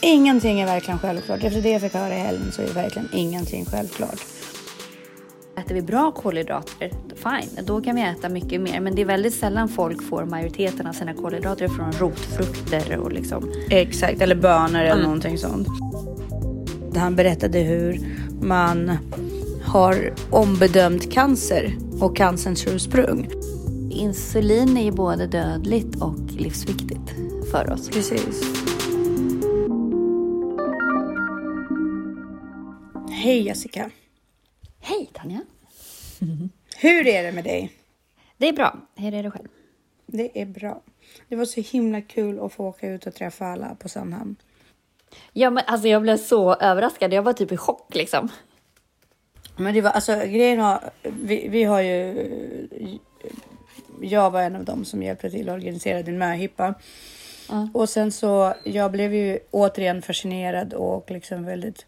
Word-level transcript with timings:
Ingenting 0.00 0.60
är 0.60 0.66
verkligen 0.66 0.98
självklart. 0.98 1.44
Efter 1.44 1.62
det 1.62 1.70
jag 1.70 1.80
fick 1.80 1.94
höra 1.94 2.14
i 2.14 2.18
helgen 2.18 2.52
så 2.52 2.62
är 2.62 2.66
verkligen 2.66 3.08
ingenting 3.12 3.64
självklart. 3.64 4.20
Äter 5.58 5.74
vi 5.74 5.82
bra 5.82 6.12
kolhydrater, 6.12 6.90
fine, 7.14 7.64
då 7.64 7.80
kan 7.80 7.96
vi 7.96 8.02
äta 8.02 8.28
mycket 8.28 8.60
mer. 8.60 8.80
Men 8.80 8.94
det 8.94 9.02
är 9.02 9.06
väldigt 9.06 9.34
sällan 9.34 9.68
folk 9.68 10.02
får 10.02 10.24
majoriteten 10.24 10.86
av 10.86 10.92
sina 10.92 11.14
kolhydrater 11.14 11.68
från 11.68 11.92
rotfrukter 11.92 12.98
och 12.98 13.12
liksom. 13.12 13.52
Exakt, 13.70 14.20
eller 14.20 14.34
bönor 14.34 14.80
eller 14.80 14.90
mm. 14.90 15.02
någonting 15.02 15.38
sånt. 15.38 15.68
Han 16.96 17.16
berättade 17.16 17.58
hur 17.58 18.00
man 18.42 18.98
har 19.64 20.12
ombedömt 20.30 21.12
cancer 21.12 21.76
och 22.00 22.16
cancerns 22.16 22.66
ursprung. 22.66 23.28
Insulin 23.90 24.76
är 24.76 24.84
ju 24.84 24.92
både 24.92 25.26
dödligt 25.26 26.02
och 26.02 26.18
livsviktigt 26.38 27.14
för 27.50 27.72
oss. 27.72 27.88
Precis. 27.88 28.42
Hej 33.28 33.42
Jessica. 33.42 33.90
Hej 34.80 35.10
Tanja. 35.12 35.40
Hur 36.76 37.06
är 37.06 37.22
det 37.22 37.32
med 37.32 37.44
dig? 37.44 37.72
Det 38.36 38.48
är 38.48 38.52
bra. 38.52 38.76
Hur 38.96 39.14
är 39.14 39.22
det 39.22 39.30
själv? 39.30 39.48
Det 40.06 40.42
är 40.42 40.46
bra. 40.46 40.82
Det 41.28 41.36
var 41.36 41.44
så 41.44 41.60
himla 41.60 42.00
kul 42.00 42.40
att 42.40 42.52
få 42.52 42.66
åka 42.68 42.88
ut 42.88 43.06
och 43.06 43.14
träffa 43.14 43.46
alla 43.46 43.74
på 43.74 43.88
Sandhamn. 43.88 44.36
Ja, 45.32 45.50
men 45.50 45.64
alltså 45.66 45.88
jag 45.88 46.02
blev 46.02 46.16
så 46.16 46.54
överraskad. 46.54 47.12
Jag 47.12 47.22
var 47.22 47.32
typ 47.32 47.52
i 47.52 47.56
chock 47.56 47.94
liksom. 47.94 48.28
Men 49.56 49.74
det 49.74 49.80
var 49.80 49.90
alltså 49.90 50.16
grejen 50.16 50.60
var, 50.60 50.90
vi, 51.02 51.48
vi 51.48 51.64
har 51.64 51.80
ju. 51.80 52.28
Jag 54.00 54.30
var 54.30 54.42
en 54.42 54.56
av 54.56 54.64
dem 54.64 54.84
som 54.84 55.02
hjälpte 55.02 55.30
till 55.30 55.48
att 55.48 55.54
organisera 55.54 56.02
din 56.02 56.18
möhippa. 56.18 56.74
Mm. 57.50 57.70
Och 57.74 57.88
sen 57.88 58.12
så, 58.12 58.54
jag 58.64 58.92
blev 58.92 59.14
ju 59.14 59.38
återigen 59.50 60.02
fascinerad 60.02 60.74
och 60.74 61.10
liksom 61.10 61.44
väldigt 61.44 61.86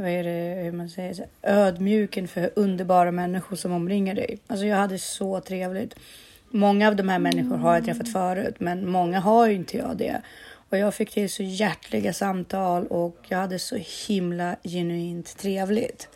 vad 0.00 0.10
är 0.10 0.24
det, 0.24 0.62
hur 0.62 0.72
man 0.72 0.88
säger, 0.88 1.14
så, 1.14 1.24
ödmjuk 1.42 2.16
inför 2.16 2.50
underbara 2.56 3.12
människor 3.12 3.56
som 3.56 3.72
omringar 3.72 4.14
dig. 4.14 4.38
Alltså 4.46 4.66
jag 4.66 4.76
hade 4.76 4.98
så 4.98 5.40
trevligt. 5.40 5.94
Många 6.50 6.88
av 6.88 6.96
de 6.96 7.08
här 7.08 7.18
människorna 7.18 7.56
har 7.56 7.74
jag 7.74 7.84
träffat 7.84 8.12
förut, 8.12 8.54
men 8.58 8.90
många 8.90 9.20
har 9.20 9.46
ju 9.46 9.54
inte 9.54 9.76
jag 9.76 9.96
det. 9.96 10.22
Och 10.70 10.78
jag 10.78 10.94
fick 10.94 11.10
till 11.10 11.30
så 11.30 11.42
hjärtliga 11.42 12.12
samtal 12.12 12.86
och 12.86 13.16
jag 13.28 13.38
hade 13.38 13.58
så 13.58 13.78
himla 14.08 14.56
genuint 14.64 15.36
trevligt. 15.36 16.08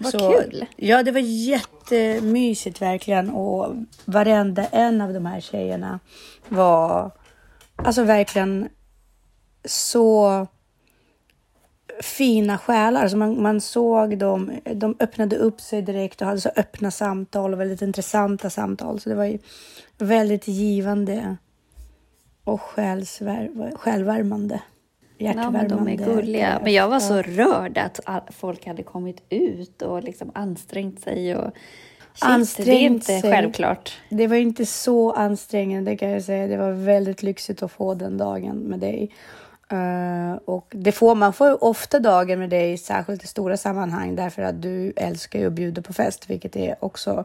Vad 0.00 0.12
så, 0.12 0.32
kul! 0.32 0.66
Ja, 0.76 1.02
det 1.02 1.12
var 1.12 1.20
jättemysigt 1.20 2.82
verkligen 2.82 3.30
och 3.30 3.74
varenda 4.04 4.64
en 4.64 5.00
av 5.00 5.12
de 5.12 5.26
här 5.26 5.40
tjejerna 5.40 6.00
var 6.48 7.10
alltså 7.76 8.02
verkligen 8.02 8.68
så 9.64 10.46
fina 12.00 12.58
själar. 12.58 13.02
Alltså 13.02 13.16
man, 13.16 13.42
man 13.42 13.60
såg 13.60 14.18
dem, 14.18 14.52
de 14.74 14.96
öppnade 15.00 15.36
upp 15.36 15.60
sig 15.60 15.82
direkt 15.82 16.20
och 16.20 16.26
hade 16.26 16.40
så 16.40 16.50
öppna 16.56 16.90
samtal 16.90 17.52
och 17.52 17.60
väldigt 17.60 17.82
intressanta 17.82 18.50
samtal. 18.50 19.00
Så 19.00 19.08
det 19.08 19.14
var 19.14 19.24
ju 19.24 19.38
väldigt 19.98 20.48
givande 20.48 21.36
och 22.44 22.60
självvärmande. 22.60 24.60
Hjärtvärmande. 25.18 25.40
Ja, 25.44 25.50
men 25.50 25.68
de 25.68 25.88
är 25.88 26.14
gulliga. 26.14 26.60
Men 26.64 26.72
jag 26.72 26.88
var 26.88 27.00
så 27.00 27.22
rörd 27.22 27.78
att 27.78 28.34
folk 28.34 28.66
hade 28.66 28.82
kommit 28.82 29.22
ut 29.28 29.82
och 29.82 30.02
liksom 30.02 30.30
ansträngt 30.34 31.00
sig. 31.00 31.36
Och 31.36 31.52
ansträngt 32.20 32.66
det 32.66 32.72
är 32.72 32.80
inte 32.80 33.20
sig. 33.20 33.32
självklart. 33.32 33.98
Det 34.10 34.26
var 34.26 34.36
inte 34.36 34.66
så 34.66 35.12
ansträngande 35.12 35.96
kan 35.96 36.10
jag 36.10 36.22
säga. 36.22 36.46
Det 36.46 36.56
var 36.56 36.72
väldigt 36.72 37.22
lyxigt 37.22 37.62
att 37.62 37.72
få 37.72 37.94
den 37.94 38.18
dagen 38.18 38.56
med 38.56 38.78
dig. 38.78 39.10
Uh, 39.72 40.38
och 40.44 40.66
det 40.70 40.92
får, 40.92 41.14
man 41.14 41.32
får 41.32 41.64
ofta 41.64 41.98
dagar 41.98 42.36
med 42.36 42.50
dig, 42.50 42.78
särskilt 42.78 43.24
i 43.24 43.26
stora 43.26 43.56
sammanhang, 43.56 44.16
därför 44.16 44.42
att 44.42 44.62
du 44.62 44.92
älskar 44.96 45.38
ju 45.38 45.46
att 45.46 45.52
bjuda 45.52 45.82
på 45.82 45.92
fest, 45.92 46.30
vilket 46.30 46.56
är 46.56 46.76
också 46.80 47.24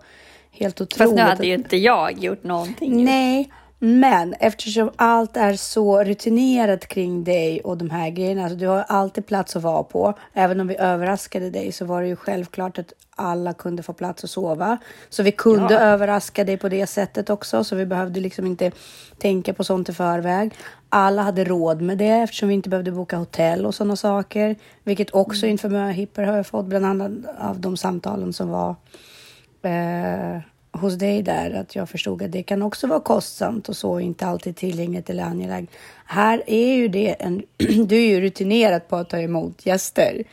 helt 0.52 0.82
otroligt. 0.82 0.98
Fast 0.98 1.16
nu 1.16 1.22
hade 1.22 1.48
ju 1.48 1.54
inte 1.54 1.78
jag 1.78 2.20
gjort 2.20 2.44
någonting. 2.44 3.06
Nej, 3.06 3.50
men 3.86 4.34
eftersom 4.40 4.92
allt 4.96 5.38
är 5.38 5.54
så 5.54 6.04
rutinerat 6.04 6.88
kring 6.88 7.24
dig 7.24 7.62
och 7.62 7.78
de 7.78 7.90
här 7.90 8.10
grejerna, 8.10 8.44
alltså 8.44 8.58
du 8.58 8.68
har 8.68 8.86
alltid 8.88 9.26
plats 9.26 9.56
att 9.56 9.64
vara 9.64 9.84
på. 9.84 10.14
Även 10.34 10.60
om 10.60 10.68
vi 10.68 10.76
överraskade 10.78 11.50
dig 11.50 11.72
så 11.72 11.86
var 11.86 12.02
det 12.02 12.08
ju 12.08 12.16
självklart 12.16 12.80
att 12.80 12.94
alla 13.16 13.54
kunde 13.54 13.84
få 13.84 13.94
plats 13.94 14.24
att 14.24 14.30
sova. 14.30 14.78
Så 15.10 15.24
vi 15.24 15.32
kunde 15.32 15.74
ja. 15.74 15.80
överraska 15.80 16.44
dig 16.44 16.58
på 16.58 16.70
det 16.70 16.88
sättet 16.88 17.30
också, 17.30 17.64
så 17.64 17.76
vi 17.76 17.86
behövde 17.86 18.20
liksom 18.20 18.46
inte 18.46 18.72
tänka 19.18 19.54
på 19.54 19.64
sånt 19.64 19.90
i 19.90 19.94
förväg. 19.94 20.54
Alla 20.90 21.22
hade 21.22 21.44
råd 21.44 21.82
med 21.82 21.98
det 21.98 22.06
eftersom 22.06 22.48
vi 22.48 22.54
inte 22.54 22.70
behövde 22.70 22.92
boka 22.92 23.18
hotell 23.18 23.66
och 23.66 23.76
sådana 23.76 23.96
saker, 23.96 24.56
vilket 24.84 25.14
också 25.14 25.46
mm. 25.46 25.52
inför 25.52 25.70
möhipper 25.70 26.24
har 26.24 26.36
jag 26.36 26.48
fått 26.48 26.66
bland 26.66 26.86
annat 26.86 27.12
av 27.40 27.60
de 27.60 27.78
samtalen 27.78 28.34
som 28.34 28.50
var 28.50 28.76
eh, 29.62 30.42
hos 30.74 30.94
dig 30.94 31.22
där 31.22 31.52
att 31.52 31.76
jag 31.76 31.90
förstod 31.90 32.22
att 32.22 32.32
det 32.32 32.44
kan 32.44 32.62
också 32.62 32.88
vara 32.88 33.00
kostsamt 33.00 33.70
och 33.70 33.78
så 33.78 34.00
inte 34.00 34.26
alltid 34.26 34.56
tillgängligt 34.56 35.10
eller 35.10 35.24
angeläget. 35.24 35.70
Här 36.06 36.44
är 36.48 36.76
ju 36.76 36.88
det 36.88 37.16
en, 37.20 37.44
du 37.88 37.96
är 37.96 38.08
ju 38.08 38.22
rutinerad 38.22 38.88
på 38.88 38.96
att 38.96 39.10
ta 39.10 39.20
emot 39.20 39.66
gäster. 39.66 40.24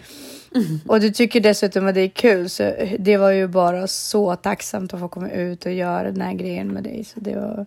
Mm. 0.55 0.81
Och 0.87 1.01
du 1.01 1.11
tycker 1.11 1.41
dessutom 1.41 1.87
att 1.87 1.95
det 1.95 2.01
är 2.01 2.09
kul, 2.09 2.49
så 2.49 2.73
det 2.99 3.17
var 3.17 3.31
ju 3.31 3.47
bara 3.49 3.87
så 3.87 4.37
tacksamt 4.37 4.95
att 4.95 5.01
få 5.01 5.09
komma 5.09 5.31
ut 5.31 5.67
och 5.67 5.73
göra 5.73 6.11
den 6.11 6.21
här 6.21 6.35
grejen 6.35 6.69
med 6.69 6.83
dig. 6.83 7.05
Så 7.05 7.21
det 7.21 7.35
var 7.35 7.67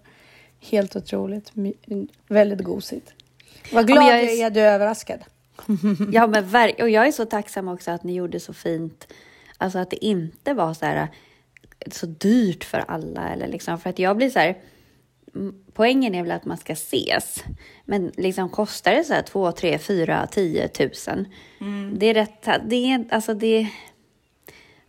helt 0.59 0.95
otroligt, 0.95 1.51
väldigt 2.28 2.61
gosigt. 2.61 3.13
Vad 3.72 3.88
glad 3.88 4.03
ja, 4.03 4.17
jag 4.17 4.23
är, 4.23 4.47
att 4.47 4.53
du 4.53 4.59
är 4.59 4.73
överraskad. 4.73 5.19
ja, 6.11 6.28
men 6.28 6.72
och 6.81 6.90
jag 6.90 7.07
är 7.07 7.11
så 7.11 7.25
tacksam 7.25 7.67
också 7.67 7.91
att 7.91 8.03
ni 8.03 8.13
gjorde 8.13 8.40
så 8.40 8.53
fint. 8.53 9.07
Alltså 9.57 9.79
att 9.79 9.90
det 9.90 10.05
inte 10.05 10.53
var 10.53 10.73
så 10.73 10.85
här 10.85 11.07
så 11.92 12.06
dyrt 12.06 12.64
för 12.64 12.84
alla. 12.88 13.30
Eller 13.30 13.48
liksom, 13.48 13.80
för 13.80 13.90
att 13.90 14.00
jag 14.00 14.18
blir 14.18 14.30
så 14.30 14.40
här, 14.40 14.58
poängen 15.74 16.16
är 16.16 16.22
väl 16.22 16.32
att 16.32 16.46
man 16.46 16.58
ska 16.58 16.74
ses. 16.74 17.44
Men 17.86 18.12
liksom 18.18 18.50
kostar 18.50 18.92
det 18.92 19.04
så 19.04 19.14
här 19.14 19.22
2, 19.22 19.52
3, 19.52 19.78
4, 19.78 20.28
10 20.32 20.68
tusen. 20.68 21.28
Mm. 21.62 21.96
Det 22.00 22.06
är 22.06 22.14
rätt, 22.14 22.48
det 22.66 22.92
är, 22.92 23.06
alltså 23.12 23.34
det 23.34 23.68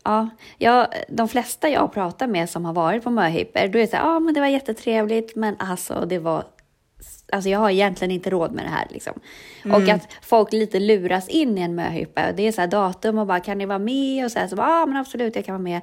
Ja, 0.07 0.29
jag, 0.59 0.87
de 1.09 1.29
flesta 1.29 1.69
jag 1.69 1.93
pratar 1.93 2.27
med 2.27 2.51
som 2.51 2.65
har 2.65 2.73
varit 2.73 3.05
på 3.05 3.11
möhipper, 3.11 3.69
då 3.69 3.79
är 3.79 3.83
det 3.83 3.89
så 3.89 3.97
här, 3.97 4.05
ja 4.05 4.21
men 4.21 4.35
det 4.35 4.41
var 4.41 4.47
jättetrevligt, 4.47 5.37
men 5.37 5.57
alltså 5.59 6.07
det 6.09 6.19
var 6.19 6.45
Alltså 7.33 7.51
jag 7.51 7.59
har 7.59 7.71
egentligen 7.71 8.11
inte 8.11 8.31
råd 8.31 8.53
med 8.53 8.65
det 8.65 8.71
här. 8.71 8.87
Liksom. 8.91 9.13
Mm. 9.65 9.83
Och 9.83 9.89
att 9.89 10.09
folk 10.23 10.53
lite 10.53 10.81
luras 10.81 11.29
in 11.29 11.59
i 11.59 11.61
en 11.61 11.75
möhippa. 11.75 12.33
Det 12.33 12.43
är 12.43 12.53
så 12.53 12.61
här 12.61 12.69
datum 12.69 13.19
och 13.19 13.27
bara, 13.27 13.41
kan 13.41 13.59
ni 13.59 13.67
vara 13.67 13.79
med? 13.79 14.25
Och 14.25 14.33
så 14.33 14.39
här, 14.39 14.49
så 14.49 14.57
ja 14.57 14.87
men 14.87 14.97
absolut, 14.97 15.37
jag 15.37 15.45
kan 15.45 15.55
vara 15.55 15.63
med. 15.63 15.81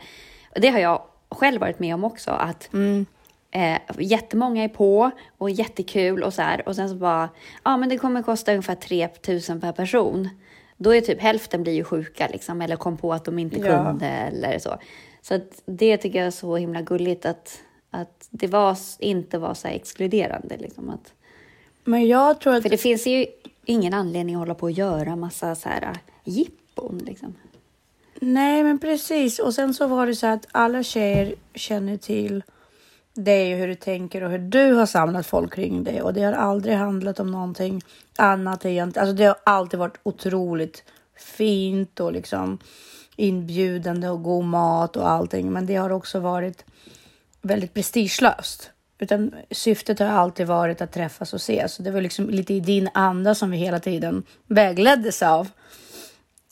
Det 0.55 0.67
har 0.67 0.79
jag 0.79 1.01
själv 1.29 1.61
varit 1.61 1.79
med 1.79 1.95
om 1.95 2.03
också. 2.03 2.31
Att 2.31 2.73
mm. 2.73 3.05
eh, 3.51 3.79
jättemånga 3.99 4.63
är 4.63 4.69
på 4.69 5.11
och 5.37 5.49
jättekul 5.49 6.23
och 6.23 6.33
så 6.33 6.41
här. 6.41 6.67
Och 6.67 6.75
sen 6.75 6.89
så 6.89 6.95
bara, 6.95 7.29
ja 7.63 7.77
men 7.77 7.89
det 7.89 7.97
kommer 7.97 8.21
kosta 8.21 8.51
ungefär 8.51 8.75
3000 8.75 9.61
per 9.61 9.71
person. 9.71 10.29
Då 10.77 10.95
är 10.95 11.01
typ 11.01 11.21
hälften 11.21 11.63
blir 11.63 11.73
ju 11.73 11.83
sjuka 11.83 12.27
liksom, 12.27 12.61
eller 12.61 12.75
kom 12.75 12.97
på 12.97 13.13
att 13.13 13.25
de 13.25 13.39
inte 13.39 13.59
ja. 13.59 13.85
kunde 13.85 14.07
eller 14.07 14.59
så. 14.59 14.77
Så 15.21 15.39
det 15.65 15.97
tycker 15.97 16.19
jag 16.19 16.27
är 16.27 16.31
så 16.31 16.55
himla 16.55 16.81
gulligt 16.81 17.25
att, 17.25 17.61
att 17.89 18.27
det 18.29 18.47
var, 18.47 18.77
inte 18.99 19.37
var 19.37 19.53
så 19.53 19.67
exkluderande. 19.67 20.57
Liksom, 20.57 20.89
att, 20.89 21.13
men 21.83 22.07
jag 22.07 22.41
tror 22.41 22.55
att... 22.55 22.63
För 22.63 22.69
det 22.69 22.77
finns 22.77 23.07
ju 23.07 23.25
ingen 23.65 23.93
anledning 23.93 24.35
att 24.35 24.39
hålla 24.39 24.55
på 24.55 24.63
och 24.63 24.71
göra 24.71 25.15
massa 25.15 25.55
så 25.55 25.69
här 25.69 25.97
jippon. 26.23 26.97
Liksom. 26.97 27.35
Nej, 28.23 28.63
men 28.63 28.79
precis. 28.79 29.39
Och 29.39 29.53
sen 29.53 29.73
så 29.73 29.87
var 29.87 30.07
det 30.07 30.15
så 30.15 30.27
att 30.27 30.47
alla 30.51 30.83
tjejer 30.83 31.35
känner 31.55 31.97
till 31.97 32.43
dig 33.13 33.53
och 33.53 33.59
hur 33.59 33.67
du 33.67 33.75
tänker 33.75 34.23
och 34.23 34.31
hur 34.31 34.39
du 34.39 34.73
har 34.73 34.85
samlat 34.85 35.25
folk 35.25 35.53
kring 35.53 35.83
dig. 35.83 36.01
Och 36.01 36.13
det 36.13 36.23
har 36.23 36.33
aldrig 36.33 36.75
handlat 36.75 37.19
om 37.19 37.31
någonting 37.31 37.81
annat 38.17 38.65
egentligen. 38.65 39.07
Alltså 39.07 39.17
det 39.17 39.25
har 39.25 39.37
alltid 39.43 39.79
varit 39.79 39.99
otroligt 40.03 40.83
fint 41.17 41.99
och 41.99 42.13
liksom 42.13 42.59
inbjudande 43.15 44.09
och 44.09 44.23
god 44.23 44.45
mat 44.45 44.95
och 44.95 45.09
allting. 45.09 45.51
Men 45.51 45.65
det 45.65 45.75
har 45.75 45.89
också 45.89 46.19
varit 46.19 46.65
väldigt 47.41 47.73
prestigelöst. 47.73 48.71
Utan 48.99 49.31
syftet 49.51 49.99
har 49.99 50.07
alltid 50.07 50.47
varit 50.47 50.81
att 50.81 50.93
träffas 50.93 51.33
och 51.33 51.39
ses. 51.39 51.73
Så 51.73 51.83
det 51.83 51.91
var 51.91 52.01
liksom 52.01 52.29
lite 52.29 52.53
i 52.53 52.59
din 52.59 52.89
anda 52.93 53.35
som 53.35 53.51
vi 53.51 53.57
hela 53.57 53.79
tiden 53.79 54.23
vägleddes 54.47 55.21
av. 55.23 55.47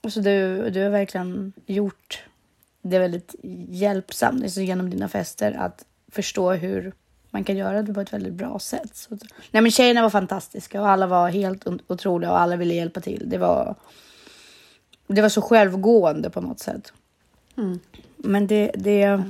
Så 0.07 0.19
du, 0.19 0.69
du 0.69 0.83
har 0.83 0.89
verkligen 0.89 1.53
gjort 1.65 2.23
det 2.81 2.99
väldigt 2.99 3.35
hjälpsamt 3.69 4.43
alltså 4.43 4.61
genom 4.61 4.89
dina 4.89 5.07
fester 5.07 5.51
att 5.51 5.85
förstå 6.11 6.51
hur 6.51 6.93
man 7.31 7.43
kan 7.43 7.57
göra 7.57 7.81
det 7.81 7.93
på 7.93 8.01
ett 8.01 8.13
väldigt 8.13 8.33
bra 8.33 8.59
sätt. 8.59 8.95
Så, 8.95 9.17
nej, 9.51 9.61
men 9.61 9.71
tjejerna 9.71 10.01
var 10.01 10.09
fantastiska 10.09 10.81
och 10.81 10.89
alla 10.89 11.07
var 11.07 11.29
helt 11.29 11.67
otroliga 11.87 12.31
och 12.31 12.39
alla 12.39 12.55
ville 12.55 12.73
hjälpa 12.73 13.01
till. 13.01 13.29
Det 13.29 13.37
var, 13.37 13.75
det 15.07 15.21
var 15.21 15.29
så 15.29 15.41
självgående 15.41 16.29
på 16.29 16.41
något 16.41 16.59
sätt. 16.59 16.93
Mm. 17.57 17.79
Men 18.17 18.47
det, 18.47 18.71
det, 18.75 19.23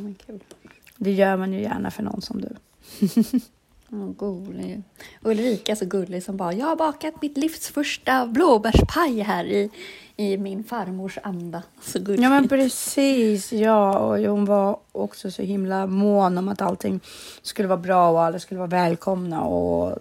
det 0.98 1.12
gör 1.12 1.38
man 1.38 1.54
ju 1.54 1.62
gärna 1.62 1.92
för 1.92 2.04
någon 2.04 2.22
som 2.22 2.42
du. 2.42 2.56
Oh, 3.92 4.14
gullig. 4.14 4.82
Ulrika 5.22 5.72
är 5.72 5.76
så 5.76 5.86
gullig 5.86 6.24
som 6.24 6.38
bara, 6.38 6.54
jag 6.54 6.66
har 6.66 6.76
bakat 6.76 7.22
mitt 7.22 7.38
livs 7.38 7.68
första 7.70 8.28
blåbärspaj 8.28 9.20
här 9.20 9.46
i, 9.46 9.72
i 10.16 10.38
min 10.38 10.64
farmors 10.64 11.18
anda. 11.24 11.64
Så 11.82 12.00
gullig. 12.00 12.24
Ja 12.24 12.30
men 12.30 12.48
precis, 12.48 13.54
ja. 13.54 14.00
Och 14.00 14.18
hon 14.18 14.46
var 14.46 14.80
också 14.92 15.32
så 15.32 15.42
himla 15.42 15.88
mån 15.88 16.38
om 16.38 16.50
att 16.50 16.62
allting 16.62 17.00
skulle 17.42 17.68
vara 17.68 17.80
bra 17.80 18.10
och 18.10 18.22
alla 18.22 18.40
skulle 18.40 18.58
vara 18.58 18.70
välkomna. 18.70 19.42
Och 19.42 19.98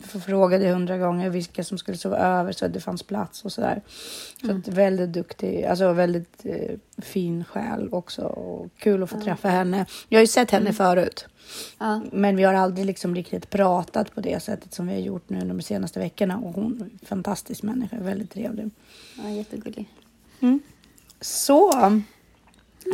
frågade 0.00 0.68
hundra 0.68 0.98
gånger 0.98 1.30
vilka 1.30 1.64
som 1.64 1.78
skulle 1.78 1.98
sova 1.98 2.16
över 2.16 2.52
så 2.52 2.66
att 2.66 2.72
det 2.72 2.80
fanns 2.80 3.02
plats 3.02 3.44
och 3.44 3.52
sådär. 3.52 3.82
Så 4.40 4.46
mm. 4.46 4.58
att 4.58 4.68
väldigt 4.68 5.12
duktig, 5.12 5.64
alltså 5.64 5.92
väldigt 5.92 6.40
eh, 6.44 6.76
fin 6.98 7.44
själ 7.44 7.88
också. 7.92 8.22
Och 8.22 8.70
kul 8.78 9.02
att 9.02 9.10
få 9.10 9.20
träffa 9.20 9.48
henne. 9.48 9.86
Jag 10.08 10.18
har 10.18 10.22
ju 10.22 10.26
sett 10.26 10.50
henne 10.50 10.70
mm. 10.70 10.74
förut. 10.74 11.26
Men 12.12 12.36
vi 12.36 12.42
har 12.42 12.54
aldrig 12.54 12.86
liksom 12.86 13.14
riktigt 13.14 13.50
pratat 13.50 14.14
på 14.14 14.20
det 14.20 14.42
sättet 14.42 14.74
som 14.74 14.86
vi 14.86 14.92
har 14.92 15.00
gjort 15.00 15.30
nu 15.30 15.40
de 15.40 15.62
senaste 15.62 15.98
veckorna. 15.98 16.38
Och 16.38 16.54
hon 16.54 16.80
är 16.80 16.84
en 16.84 16.98
fantastisk 17.02 17.62
människa, 17.62 17.96
väldigt 18.00 18.30
trevlig. 18.30 18.70
Ja, 19.22 19.30
jättegullig. 19.30 19.88
Mm. 20.40 20.60
Så. 21.20 21.72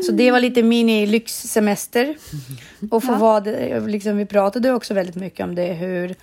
Så 0.06 0.12
det 0.12 0.30
var 0.30 0.40
lite 0.40 0.62
mini 0.62 1.06
lyxsemester. 1.06 2.16
Och 2.90 3.04
få 3.04 3.12
ja. 3.12 3.18
vara 3.18 3.40
det, 3.40 3.80
liksom, 3.80 4.16
vi 4.16 4.26
pratade 4.26 4.72
också 4.72 4.94
väldigt 4.94 5.16
mycket 5.16 5.44
om 5.44 5.54
det, 5.54 5.72
hur 5.72 6.16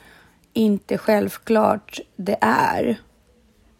inte 0.54 0.98
självklart 0.98 2.00
det 2.16 2.38
är. 2.42 3.00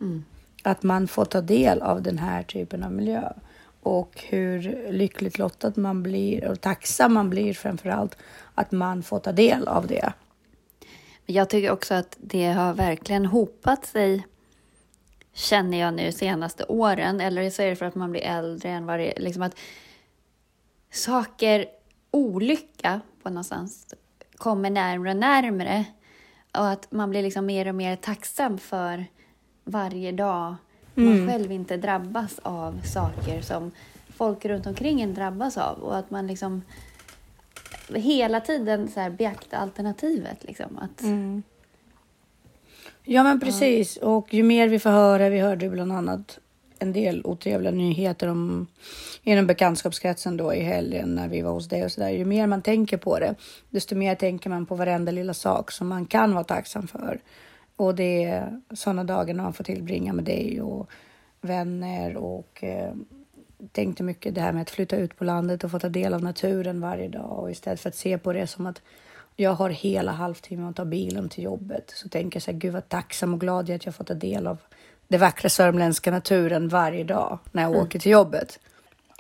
Mm. 0.02 0.26
Att 0.64 0.84
man 0.84 1.08
får 1.08 1.26
ta 1.26 1.42
del 1.42 1.82
av 1.82 2.02
den 2.02 2.18
här 2.18 2.44
typen 2.44 2.84
av 2.84 2.92
miljö. 2.92 3.34
Och 3.82 4.24
hur 4.30 4.88
lyckligt 4.92 5.38
lottad 5.38 5.74
man 5.76 6.04
blir 6.04 6.48
och 6.48 6.62
tacksam 6.62 7.14
man 7.14 7.30
blir 7.30 7.54
framför 7.54 7.90
allt 7.90 8.18
att 8.56 8.72
man 8.72 9.04
får 9.04 9.20
ta 9.20 9.32
del 9.32 9.68
av 9.68 9.88
det. 9.88 10.14
Jag 11.26 11.50
tycker 11.50 11.72
också 11.72 11.94
att 11.94 12.18
det 12.18 12.46
har 12.46 12.74
verkligen 12.74 13.26
hopat 13.26 13.86
sig 13.86 14.26
känner 15.34 15.80
jag 15.80 15.94
nu 15.94 16.12
senaste 16.12 16.66
åren, 16.66 17.22
eller 17.22 17.50
så 17.50 17.62
är 17.62 17.70
det 17.70 17.76
för 17.76 17.86
att 17.86 17.96
man 17.96 18.12
blir 18.12 18.22
äldre 18.22 18.70
än 18.70 18.86
vad 18.86 19.00
det 19.00 19.18
är, 19.18 19.22
liksom 19.22 19.42
att 19.42 19.56
saker, 20.92 21.66
olycka 22.12 23.02
på 23.24 23.30
någonstans, 23.30 23.94
kommer 24.38 24.70
närmare 24.70 25.10
och 25.12 25.18
närmare. 25.18 25.86
Och 26.52 26.70
att 26.70 26.92
man 26.92 27.10
blir 27.10 27.24
liksom 27.24 27.46
mer 27.46 27.68
och 27.68 27.76
mer 27.76 27.96
tacksam 27.96 28.58
för 28.58 29.06
varje 29.64 30.12
dag 30.12 30.56
mm. 30.96 31.20
man 31.20 31.28
själv 31.28 31.52
inte 31.52 31.78
drabbas 31.78 32.40
av 32.40 32.82
saker 32.82 33.42
som 33.42 33.72
folk 34.18 34.46
runt 34.46 34.66
omkring 34.66 35.02
en 35.02 35.14
drabbas 35.14 35.58
av. 35.58 35.80
Och 35.80 35.98
att 35.98 36.12
man 36.12 36.28
liksom 36.28 36.62
hela 37.96 38.42
tiden 38.42 38.88
så 38.88 39.00
här 39.00 39.10
beaktar 39.10 39.58
alternativet. 39.58 40.44
Liksom, 40.44 40.78
att, 40.78 41.02
mm. 41.02 41.44
Ja 43.04 43.24
men 43.24 43.40
precis 43.40 43.98
ja. 44.02 44.08
och 44.08 44.34
ju 44.34 44.44
mer 44.44 44.68
vi 44.68 44.80
får 44.80 44.90
höra, 44.90 45.30
vi 45.30 45.40
hörde 45.40 45.70
bland 45.70 45.92
annat 45.92 46.40
en 46.80 46.94
del 46.94 47.22
otrevliga 47.26 47.72
nyheter 47.72 48.28
om 48.28 48.68
inom 49.24 49.48
bekantskapskretsen 49.48 50.38
då 50.38 50.54
i 50.54 50.62
helgen 50.62 51.16
när 51.16 51.28
vi 51.28 51.42
var 51.42 51.52
hos 51.52 51.68
dig 51.68 51.86
och 51.86 51.92
så 51.92 52.02
där. 52.02 52.10
Ju 52.10 52.26
mer 52.26 52.48
man 52.48 52.62
tänker 52.62 52.98
på 52.98 53.20
det, 53.20 53.36
desto 53.70 53.96
mer 53.96 54.16
tänker 54.16 54.50
man 54.50 54.66
på 54.66 54.76
varenda 54.76 55.12
lilla 55.12 55.34
sak 55.34 55.72
som 55.72 55.88
man 55.88 56.06
kan 56.06 56.34
vara 56.34 56.44
tacksam 56.44 56.88
för. 56.88 57.20
Och 57.76 57.96
det 57.96 58.24
är 58.24 58.62
sådana 58.74 59.04
dagar 59.04 59.34
när 59.34 59.44
man 59.44 59.54
får 59.54 59.64
tillbringa 59.64 60.14
med 60.14 60.24
dig 60.26 60.62
och 60.62 60.90
vänner 61.42 62.18
och 62.18 62.64
eh, 62.64 62.94
tänkte 63.72 64.04
mycket 64.04 64.36
det 64.36 64.42
här 64.42 64.54
med 64.54 64.62
att 64.62 64.70
flytta 64.70 64.96
ut 64.96 65.18
på 65.18 65.24
landet 65.24 65.64
och 65.64 65.72
få 65.72 65.80
ta 65.80 65.90
del 65.90 66.14
av 66.14 66.24
naturen 66.24 66.82
varje 66.82 67.08
dag 67.08 67.40
och 67.40 67.52
istället 67.52 67.80
för 67.80 67.90
att 67.90 67.96
se 67.96 68.18
på 68.18 68.34
det 68.34 68.48
som 68.48 68.66
att 68.66 68.82
jag 69.36 69.52
har 69.52 69.70
hela 69.70 70.12
halvtimmen 70.12 70.68
att 70.68 70.76
ta 70.76 70.86
bilen 70.86 71.30
till 71.30 71.44
jobbet 71.44 71.92
så 71.96 72.10
tänker 72.10 72.36
jag 72.36 72.44
så 72.44 72.52
här, 72.52 72.58
gud 72.58 72.74
vad 72.74 72.90
tacksam 72.90 73.34
och 73.34 73.40
glad 73.40 73.70
jag 73.70 73.74
är 73.74 73.76
att 73.76 73.86
jag 73.86 73.96
får 73.96 74.04
ta 74.04 74.14
del 74.14 74.48
av 74.48 74.58
det 75.10 75.18
vackra 75.18 75.50
sörmländska 75.50 76.12
naturen 76.12 76.68
varje 76.68 77.04
dag 77.04 77.40
när 77.52 77.62
jag 77.64 77.72
mm. 77.72 77.84
åker 77.84 78.00
till 78.00 78.12
jobbet. 78.12 78.60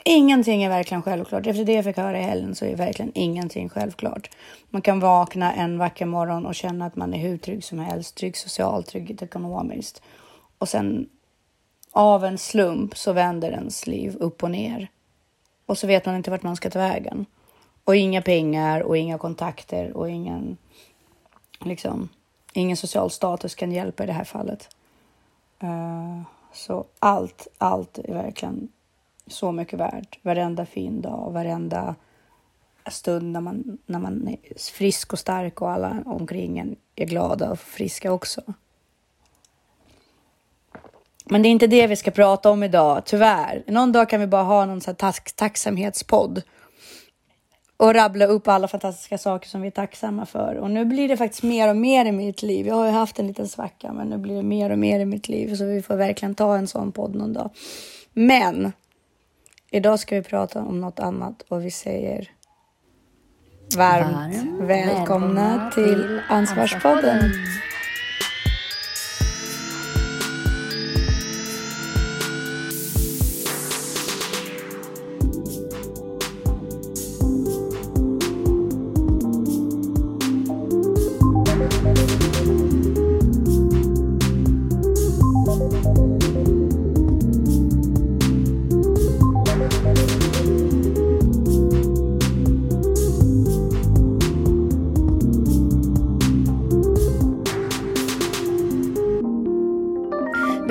Ingenting 0.06 0.63
är 0.63 0.69
verkligen 0.69 1.01
självklart. 1.01 1.47
Efter 1.47 1.65
det 1.65 1.74
jag 1.74 1.83
fick 1.83 1.97
höra 1.97 2.19
i 2.19 2.24
helgen 2.24 2.56
så 2.56 2.65
är 2.65 2.75
verkligen 2.75 3.12
ingenting 3.15 3.69
självklart. 3.69 4.30
Man 4.69 4.81
kan 4.81 5.00
vakna 5.00 5.53
en 5.53 5.77
vacker 5.77 6.06
morgon 6.06 6.45
och 6.45 6.56
känna 6.56 6.86
att 6.86 6.95
man 6.95 7.13
är 7.13 7.18
hur 7.18 7.38
trygg 7.38 7.63
som 7.63 7.80
helst, 7.80 8.15
trygg 8.15 8.38
socialt, 8.38 8.88
trygg 8.88 9.21
ekonomiskt. 9.21 10.01
Och 10.57 10.69
sen 10.69 11.09
av 11.92 12.25
en 12.25 12.38
slump 12.38 12.97
så 12.97 13.13
vänder 13.13 13.51
ens 13.51 13.88
liv 13.88 14.15
upp 14.19 14.44
och 14.44 14.51
ner. 14.51 14.88
Och 15.65 15.77
så 15.77 15.88
vet 15.88 16.06
man 16.06 16.15
inte 16.15 16.31
vart 16.31 16.44
man 16.44 16.56
ska 16.56 16.69
ta 16.69 16.80
vägen. 16.80 17.25
Och 17.83 17.95
inga 17.95 18.21
pengar 18.21 18.81
och 18.81 18.97
inga 18.97 19.18
kontakter 19.18 19.97
och 19.97 20.09
ingen, 20.09 20.57
liksom, 21.59 22.09
ingen 22.53 22.77
social 22.77 23.12
status 23.12 23.56
kan 23.56 23.71
hjälpa 23.71 24.03
i 24.03 24.07
det 24.07 24.13
här 24.13 24.24
fallet. 24.24 24.69
Uh, 25.63 26.21
så 26.53 26.85
allt, 27.00 27.47
allt 27.57 27.97
är 27.97 28.13
verkligen 28.13 28.69
så 29.27 29.51
mycket 29.51 29.79
värt. 29.79 30.19
Varenda 30.21 30.65
fin 30.65 31.01
dag, 31.01 31.31
varenda 31.31 31.95
stund 32.91 33.31
när 33.31 33.41
man, 33.41 33.77
när 33.85 34.00
man 34.00 34.27
är 34.27 34.59
frisk 34.71 35.13
och 35.13 35.19
stark 35.19 35.61
och 35.61 35.71
alla 35.71 36.03
omkring 36.06 36.59
en 36.59 36.75
är 36.95 37.06
glada 37.06 37.51
och 37.51 37.59
friska 37.59 38.11
också. 38.11 38.41
Men 41.25 41.41
det 41.41 41.50
är 41.50 41.51
inte 41.51 41.67
det 41.67 41.88
vi 41.88 41.95
ska 41.95 42.11
prata 42.11 42.50
om 42.50 42.63
idag, 42.63 43.06
tyvärr. 43.06 43.63
Någon 43.67 43.91
dag 43.91 44.09
kan 44.09 44.19
vi 44.19 44.27
bara 44.27 44.44
ha 44.44 44.65
någon 44.65 44.81
sån 44.81 44.95
tack 44.95 45.31
tacksamhetspodd 45.35 46.41
och 47.80 47.94
rabbla 47.94 48.26
upp 48.26 48.48
alla 48.48 48.68
fantastiska 48.68 49.18
saker 49.18 49.50
som 49.50 49.62
vi 49.62 49.68
är 49.68 49.72
tacksamma 49.72 50.26
för. 50.26 50.56
Och 50.56 50.72
nu 50.72 50.86
blir 50.86 51.08
det 51.08 51.18
faktiskt 51.18 51.44
mer 51.44 51.70
och 51.70 51.76
mer 51.76 52.06
i 52.06 52.12
mitt 52.12 52.42
liv. 52.42 52.68
Jag 52.68 52.76
har 52.76 52.86
ju 52.86 52.92
haft 52.92 53.20
en 53.20 53.28
liten 53.28 53.48
svacka, 53.48 53.94
men 53.94 54.08
nu 54.08 54.18
blir 54.18 54.36
det 54.36 54.44
mer 54.44 54.70
och 54.70 54.80
mer 54.80 55.00
i 55.00 55.06
mitt 55.06 55.30
liv, 55.30 55.56
så 55.56 55.66
vi 55.66 55.81
får 55.81 55.96
verkligen 55.96 56.36
ta 56.36 56.58
en 56.58 56.68
sån 56.68 56.92
podd 56.92 57.16
någon 57.16 57.34
dag. 57.34 57.50
Men 58.14 58.72
idag 59.72 60.00
ska 60.00 60.16
vi 60.16 60.22
prata 60.22 60.62
om 60.62 60.81
något 60.81 61.00
annat 61.00 61.42
och 61.48 61.66
vi 61.66 61.72
säger 61.72 62.30
varmt, 63.78 64.12
varmt 64.12 64.62
välkomna, 64.62 64.96
välkomna 64.96 65.72
till 65.76 66.22
Ansvarspodden. 66.30 67.10
Ansvarspodden. 67.10 67.69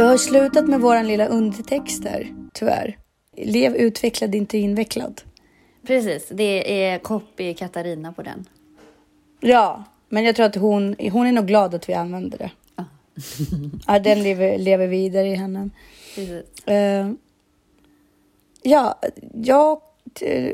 Har 0.09 0.17
slutat 0.19 0.69
med 0.69 0.81
våran 0.81 1.07
lilla 1.07 1.27
undertext 1.27 2.03
där, 2.03 2.35
tyvärr. 2.53 2.99
Lev 3.37 3.77
utvecklad, 3.77 4.35
inte 4.35 4.59
invecklad. 4.59 5.21
Precis, 5.87 6.29
det 6.29 6.83
är 6.83 6.99
copy 6.99 7.55
Katarina 7.55 8.13
på 8.13 8.23
den. 8.23 8.47
Ja, 9.41 9.85
men 10.09 10.25
jag 10.25 10.37
tror 10.37 10.47
att 10.47 10.55
hon, 10.55 10.97
hon 11.13 11.27
är 11.27 11.33
nog 11.33 11.47
glad 11.47 11.75
att 11.75 11.89
vi 11.89 11.95
använder 11.95 12.39
det. 12.39 12.51
Ja, 12.77 12.85
ja 13.87 13.99
den 13.99 14.23
lever, 14.23 14.59
lever 14.59 14.87
vidare 14.87 15.29
i 15.29 15.35
henne. 15.35 15.71
Precis. 16.15 16.45
Uh, 16.71 17.13
ja, 18.63 18.99
ja, 19.33 19.83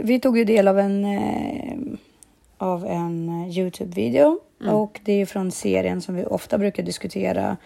vi 0.01 0.21
tog 0.21 0.39
ju 0.39 0.45
del 0.45 0.69
av 0.69 0.79
en, 0.79 1.05
uh, 1.05 1.99
av 2.59 2.87
en 2.87 3.29
Youtube-video 3.51 4.41
mm. 4.61 4.75
och 4.75 5.01
det 5.05 5.13
är 5.13 5.27
från 5.27 5.51
serien 5.51 6.01
som 6.01 6.15
vi 6.15 6.25
ofta 6.25 6.59
brukar 6.59 6.83
diskutera. 6.83 7.57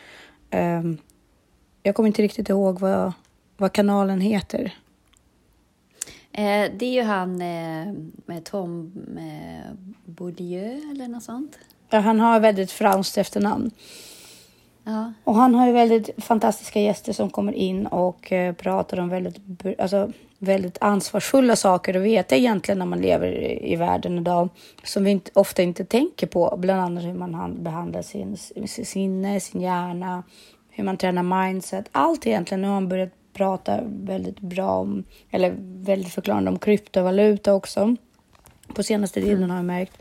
Um, 0.50 0.98
jag 1.88 1.94
kommer 1.94 2.06
inte 2.06 2.22
riktigt 2.22 2.48
ihåg 2.48 2.80
vad, 2.80 3.12
vad 3.56 3.72
kanalen 3.72 4.20
heter. 4.20 4.74
Eh, 6.32 6.72
det 6.76 6.86
är 6.86 6.92
ju 6.92 7.02
han 7.02 7.42
eh, 7.42 7.94
med 8.26 8.44
Tom 8.44 8.92
eh, 9.18 9.72
Bourdieu 10.04 10.90
eller 10.92 11.08
något 11.08 11.22
sånt. 11.22 11.58
Ja, 11.90 11.98
han 11.98 12.20
har 12.20 12.40
väldigt 12.40 12.72
franskt 12.72 13.18
efternamn. 13.18 13.70
Ja. 14.84 15.12
Och 15.24 15.34
han 15.34 15.54
har 15.54 15.66
ju 15.66 15.72
väldigt 15.72 16.10
fantastiska 16.18 16.80
gäster 16.80 17.12
som 17.12 17.30
kommer 17.30 17.52
in 17.52 17.86
och 17.86 18.32
eh, 18.32 18.54
pratar 18.54 19.00
om 19.00 19.08
väldigt, 19.08 19.36
alltså, 19.78 20.12
väldigt 20.38 20.78
ansvarsfulla 20.80 21.56
saker 21.56 21.94
att 21.96 22.02
veta 22.02 22.36
egentligen 22.36 22.78
när 22.78 22.86
man 22.86 23.00
lever 23.00 23.26
i, 23.26 23.72
i 23.72 23.76
världen 23.76 24.18
idag. 24.18 24.48
Som 24.84 25.04
vi 25.04 25.10
inte, 25.10 25.30
ofta 25.34 25.62
inte 25.62 25.84
tänker 25.84 26.26
på. 26.26 26.56
Bland 26.58 26.80
annat 26.80 27.04
hur 27.04 27.14
man 27.14 27.62
behandlar 27.62 28.02
sin 28.02 28.36
sinne, 28.66 29.40
sin 29.40 29.60
hjärna, 29.60 30.22
hur 30.78 30.84
man 30.84 30.96
tränar 30.96 31.46
mindset. 31.46 31.88
Allt 31.92 32.26
egentligen. 32.26 32.62
Nu 32.62 32.68
har 32.68 32.74
han 32.74 32.88
börjat 32.88 33.12
prata 33.32 33.80
väldigt 33.84 34.40
bra 34.40 34.70
om, 34.70 35.04
eller 35.30 35.54
väldigt 35.60 36.12
förklarande 36.12 36.50
om 36.50 36.58
kryptovaluta 36.58 37.54
också. 37.54 37.96
På 38.74 38.82
senaste 38.82 39.20
tiden 39.20 39.36
mm. 39.36 39.50
har 39.50 39.56
jag 39.56 39.64
märkt. 39.64 39.98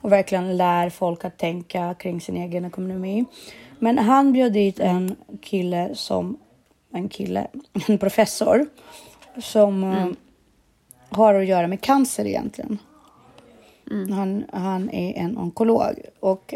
och 0.00 0.12
verkligen 0.12 0.56
lär 0.56 0.90
folk 0.90 1.24
att 1.24 1.38
tänka 1.38 1.94
kring 1.94 2.20
sin 2.20 2.36
egen 2.36 2.64
ekonomi. 2.64 3.24
Men 3.78 3.98
han 3.98 4.32
bjöd 4.32 4.52
dit 4.52 4.80
en 4.80 5.16
kille 5.42 5.90
som 5.94 6.38
en 6.92 7.08
kille, 7.08 7.46
en 7.88 7.98
professor 7.98 8.66
som 9.38 9.84
mm. 9.84 10.16
har 11.08 11.34
att 11.34 11.46
göra 11.46 11.66
med 11.66 11.80
cancer 11.80 12.26
egentligen. 12.26 12.78
Mm. 13.90 14.12
Han, 14.12 14.44
han 14.52 14.90
är 14.90 15.12
en 15.18 15.38
onkolog 15.38 16.00
och 16.20 16.54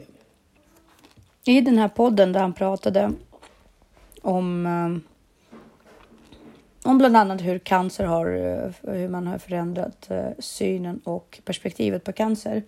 i 1.45 1.61
den 1.61 1.79
här 1.79 1.89
podden 1.89 2.33
där 2.33 2.41
han 2.41 2.53
pratade 2.53 3.12
om 4.23 4.67
eh, 4.67 5.11
om 6.83 6.99
bland 6.99 7.17
annat 7.17 7.41
hur 7.41 7.59
cancer 7.59 8.05
har, 8.05 8.27
eh, 8.27 8.93
hur 8.95 9.09
man 9.09 9.27
har 9.27 9.39
förändrat 9.39 10.11
eh, 10.11 10.29
synen 10.39 11.00
och 11.05 11.41
perspektivet 11.45 12.05
på 12.05 12.12
cancer, 12.12 12.62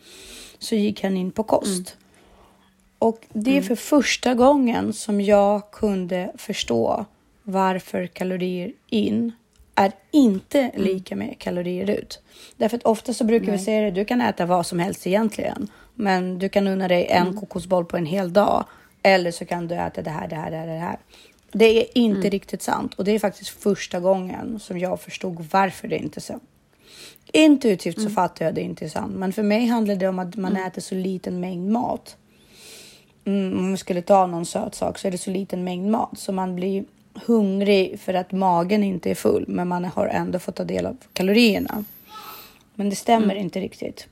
så 0.59 0.75
gick 0.75 1.02
han 1.02 1.16
in 1.16 1.32
på 1.32 1.42
kost. 1.42 1.71
Mm. 1.71 2.02
Och 2.99 3.26
det 3.32 3.50
är 3.50 3.54
mm. 3.54 3.64
för 3.64 3.75
första 3.75 4.35
gången 4.35 4.92
som 4.92 5.21
jag 5.21 5.71
kunde 5.71 6.32
förstå 6.37 7.04
varför 7.42 8.06
kalorier 8.06 8.73
in 8.87 9.32
är 9.75 9.92
inte 10.11 10.61
mm. 10.61 10.82
lika 10.82 11.16
med 11.16 11.38
kalorier 11.38 11.90
ut. 11.90 12.23
Därför 12.56 12.76
att 12.76 12.82
ofta 12.82 13.14
så 13.14 13.25
brukar 13.25 13.47
Nej. 13.47 13.56
vi 13.56 13.64
säga 13.64 13.80
det, 13.82 13.90
du 13.90 14.04
kan 14.04 14.21
äta 14.21 14.47
vad 14.47 14.66
som 14.66 14.78
helst 14.78 15.06
egentligen, 15.06 15.68
men 15.94 16.38
du 16.38 16.49
kan 16.49 16.66
unna 16.66 16.88
dig 16.88 17.06
en 17.06 17.26
mm. 17.26 17.40
kokosboll 17.40 17.85
på 17.85 17.97
en 17.97 18.06
hel 18.06 18.32
dag. 18.32 18.64
Eller 19.02 19.30
så 19.30 19.44
kan 19.44 19.68
du 19.68 19.75
äta 19.75 20.02
det 20.02 20.11
här, 20.11 20.28
det 20.28 20.37
här, 20.37 20.50
det 20.50 20.56
här, 20.56 20.66
det 20.66 20.78
här. 20.78 20.99
Det 21.52 21.80
är 21.80 21.99
inte 21.99 22.18
mm. 22.21 22.30
riktigt 22.30 22.62
sant 22.62 22.94
och 22.94 23.04
det 23.04 23.12
är 23.12 23.18
faktiskt 23.18 23.50
första 23.50 24.00
gången 24.00 24.59
som 24.61 24.78
jag 24.78 25.00
förstod 25.00 25.47
varför 25.52 25.88
det 25.88 25.99
inte 25.99 26.18
är 26.18 26.23
sant. 26.23 26.42
Intuitivt 27.32 27.97
mm. 27.97 28.09
så 28.09 28.14
fattar 28.14 28.44
jag 28.44 28.54
det 28.54 28.61
inte 28.61 28.85
är 28.85 28.88
sant, 28.88 29.14
men 29.14 29.32
för 29.32 29.42
mig 29.42 29.66
handlar 29.66 29.97
det 29.97 30.09
om 30.09 30.18
att 30.18 30.37
man 30.37 30.52
mm. 30.52 30.66
äter 30.66 30.82
så 30.82 30.94
liten 30.94 31.40
mängd 31.40 31.71
mat. 31.71 32.16
Mm, 33.25 33.59
om 33.59 33.71
vi 33.71 33.76
skulle 33.76 34.02
ta 34.02 34.26
någon 34.26 34.47
söt 34.47 34.75
sak 34.75 34.99
så 34.99 35.09
är 35.09 35.12
det 35.12 35.18
så 35.18 35.30
liten 35.30 35.64
mängd 35.64 35.90
mat 35.90 36.18
så 36.18 36.32
man 36.32 36.56
blir 36.56 36.85
hungrig 37.14 38.00
för 38.00 38.14
att 38.14 38.32
magen 38.32 38.85
inte 38.85 39.11
är 39.11 39.14
full, 39.14 39.44
men 39.49 39.68
man 39.68 39.85
har 39.85 40.06
ändå 40.06 40.38
fått 40.38 40.56
ta 40.56 40.64
del 40.64 40.87
av 40.87 40.97
kalorierna. 41.12 41.85
Men 42.75 42.90
det 42.90 42.97
stämmer 42.97 43.35
mm. 43.35 43.44
inte 43.44 43.61
riktigt. 43.61 44.09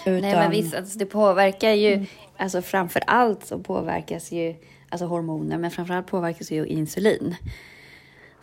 Utan... 0.00 0.20
Nej, 0.20 0.34
men 0.34 0.50
visst, 0.50 0.74
alltså, 0.74 0.98
det 0.98 1.06
påverkar 1.06 1.70
ju, 1.70 1.92
mm. 1.92 2.06
alltså 2.36 2.62
framför 2.62 3.02
allt 3.06 3.46
så 3.46 3.58
påverkas 3.58 4.32
ju 4.32 4.54
alltså 5.02 5.16
hormoner, 5.16 5.58
men 5.58 5.70
framförallt 5.70 6.06
påverkas 6.06 6.50
ju 6.50 6.66
insulin. 6.66 7.36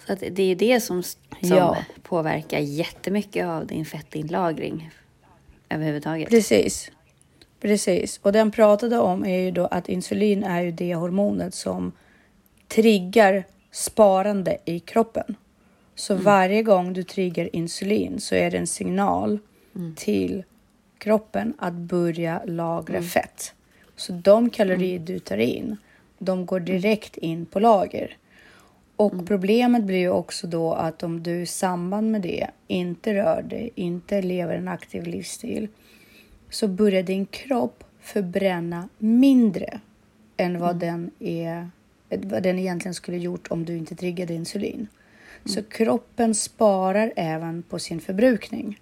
Så 0.07 0.15
det 0.15 0.39
är 0.39 0.47
ju 0.47 0.55
det 0.55 0.79
som, 0.79 1.03
som 1.03 1.17
ja. 1.41 1.77
påverkar 2.03 2.59
jättemycket 2.59 3.45
av 3.45 3.67
din 3.67 3.85
fettinlagring 3.85 4.91
överhuvudtaget. 5.69 6.29
Precis. 6.29 6.91
Precis. 7.59 8.19
Och 8.23 8.31
den 8.31 8.51
pratade 8.51 8.97
om 8.97 9.25
är 9.25 9.39
ju 9.39 9.51
då 9.51 9.65
att 9.65 9.89
insulin 9.89 10.43
är 10.43 10.61
ju 10.61 10.71
det 10.71 10.95
hormonet 10.95 11.53
som 11.53 11.91
triggar 12.67 13.43
sparande 13.71 14.57
i 14.65 14.79
kroppen. 14.79 15.35
Så 15.95 16.13
mm. 16.13 16.25
varje 16.25 16.63
gång 16.63 16.93
du 16.93 17.03
triggar 17.03 17.55
insulin 17.55 18.19
så 18.19 18.35
är 18.35 18.51
det 18.51 18.57
en 18.57 18.67
signal 18.67 19.39
mm. 19.75 19.95
till 19.95 20.43
kroppen 20.97 21.53
att 21.57 21.73
börja 21.73 22.41
lagra 22.45 22.97
mm. 22.97 23.09
fett. 23.09 23.53
Så 23.95 24.13
de 24.13 24.49
kalorier 24.49 24.95
mm. 24.95 25.05
du 25.05 25.19
tar 25.19 25.37
in 25.37 25.77
de 26.19 26.45
går 26.45 26.59
direkt 26.59 27.17
in 27.17 27.45
på 27.45 27.59
lager. 27.59 28.17
Och 28.95 29.13
mm. 29.13 29.25
problemet 29.25 29.83
blir 29.83 29.97
ju 29.97 30.09
också 30.09 30.47
då 30.47 30.73
att 30.73 31.03
om 31.03 31.23
du 31.23 31.41
i 31.41 31.45
samband 31.45 32.11
med 32.11 32.21
det 32.21 32.47
inte 32.67 33.13
rör 33.13 33.41
dig, 33.41 33.69
inte 33.75 34.21
lever 34.21 34.55
en 34.55 34.67
aktiv 34.67 35.03
livsstil, 35.03 35.67
så 36.49 36.67
börjar 36.67 37.03
din 37.03 37.25
kropp 37.25 37.83
förbränna 38.01 38.89
mindre 38.97 39.79
än 40.37 40.59
vad, 40.59 40.83
mm. 40.83 41.11
den, 41.19 41.29
är, 41.29 41.69
vad 42.09 42.43
den 42.43 42.59
egentligen 42.59 42.95
skulle 42.95 43.17
gjort 43.17 43.47
om 43.51 43.65
du 43.65 43.77
inte 43.77 43.95
triggade 43.95 44.33
insulin. 44.33 44.75
Mm. 44.75 44.87
Så 45.45 45.63
kroppen 45.63 46.35
sparar 46.35 47.13
även 47.15 47.63
på 47.63 47.79
sin 47.79 47.99
förbrukning. 47.99 48.79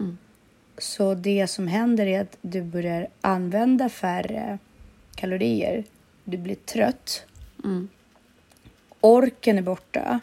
Mm. 0.00 0.18
Så 0.78 1.14
det 1.14 1.46
som 1.46 1.68
händer 1.68 2.06
är 2.06 2.20
att 2.20 2.36
du 2.40 2.62
börjar 2.62 3.08
använda 3.20 3.88
färre 3.88 4.58
kalorier 5.14 5.84
du 6.30 6.36
blir 6.36 6.54
trött. 6.54 7.24
Mm. 7.64 7.88
Orken 9.00 9.58
är 9.58 9.62
borta. 9.62 10.20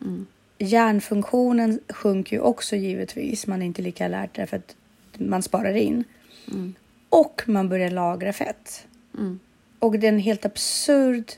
Mm. 0.00 0.26
Hjärnfunktionen 0.58 1.80
sjunker 1.88 2.36
ju 2.36 2.42
också 2.42 2.76
givetvis. 2.76 3.46
Man 3.46 3.62
är 3.62 3.66
inte 3.66 3.82
lika 3.82 4.04
alert 4.04 4.30
därför 4.32 4.56
att 4.56 4.76
man 5.18 5.42
sparar 5.42 5.74
in. 5.74 6.04
Mm. 6.52 6.74
Och 7.08 7.42
man 7.46 7.68
börjar 7.68 7.90
lagra 7.90 8.32
fett. 8.32 8.86
Mm. 9.18 9.38
Och 9.78 9.98
det 9.98 10.06
är 10.06 10.12
en 10.12 10.18
helt 10.18 10.44
absurd 10.44 11.32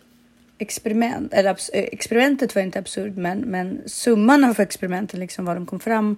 experiment. 0.58 1.32
Eller 1.32 1.50
abs 1.50 1.70
experimentet 1.74 2.54
var 2.54 2.62
inte 2.62 2.78
absurd, 2.78 3.16
men, 3.16 3.38
men 3.38 3.82
summan 3.86 4.44
av 4.44 4.60
experimenten, 4.60 5.20
liksom 5.20 5.44
vad 5.44 5.56
de 5.56 5.66
kom 5.66 5.80
fram 5.80 6.16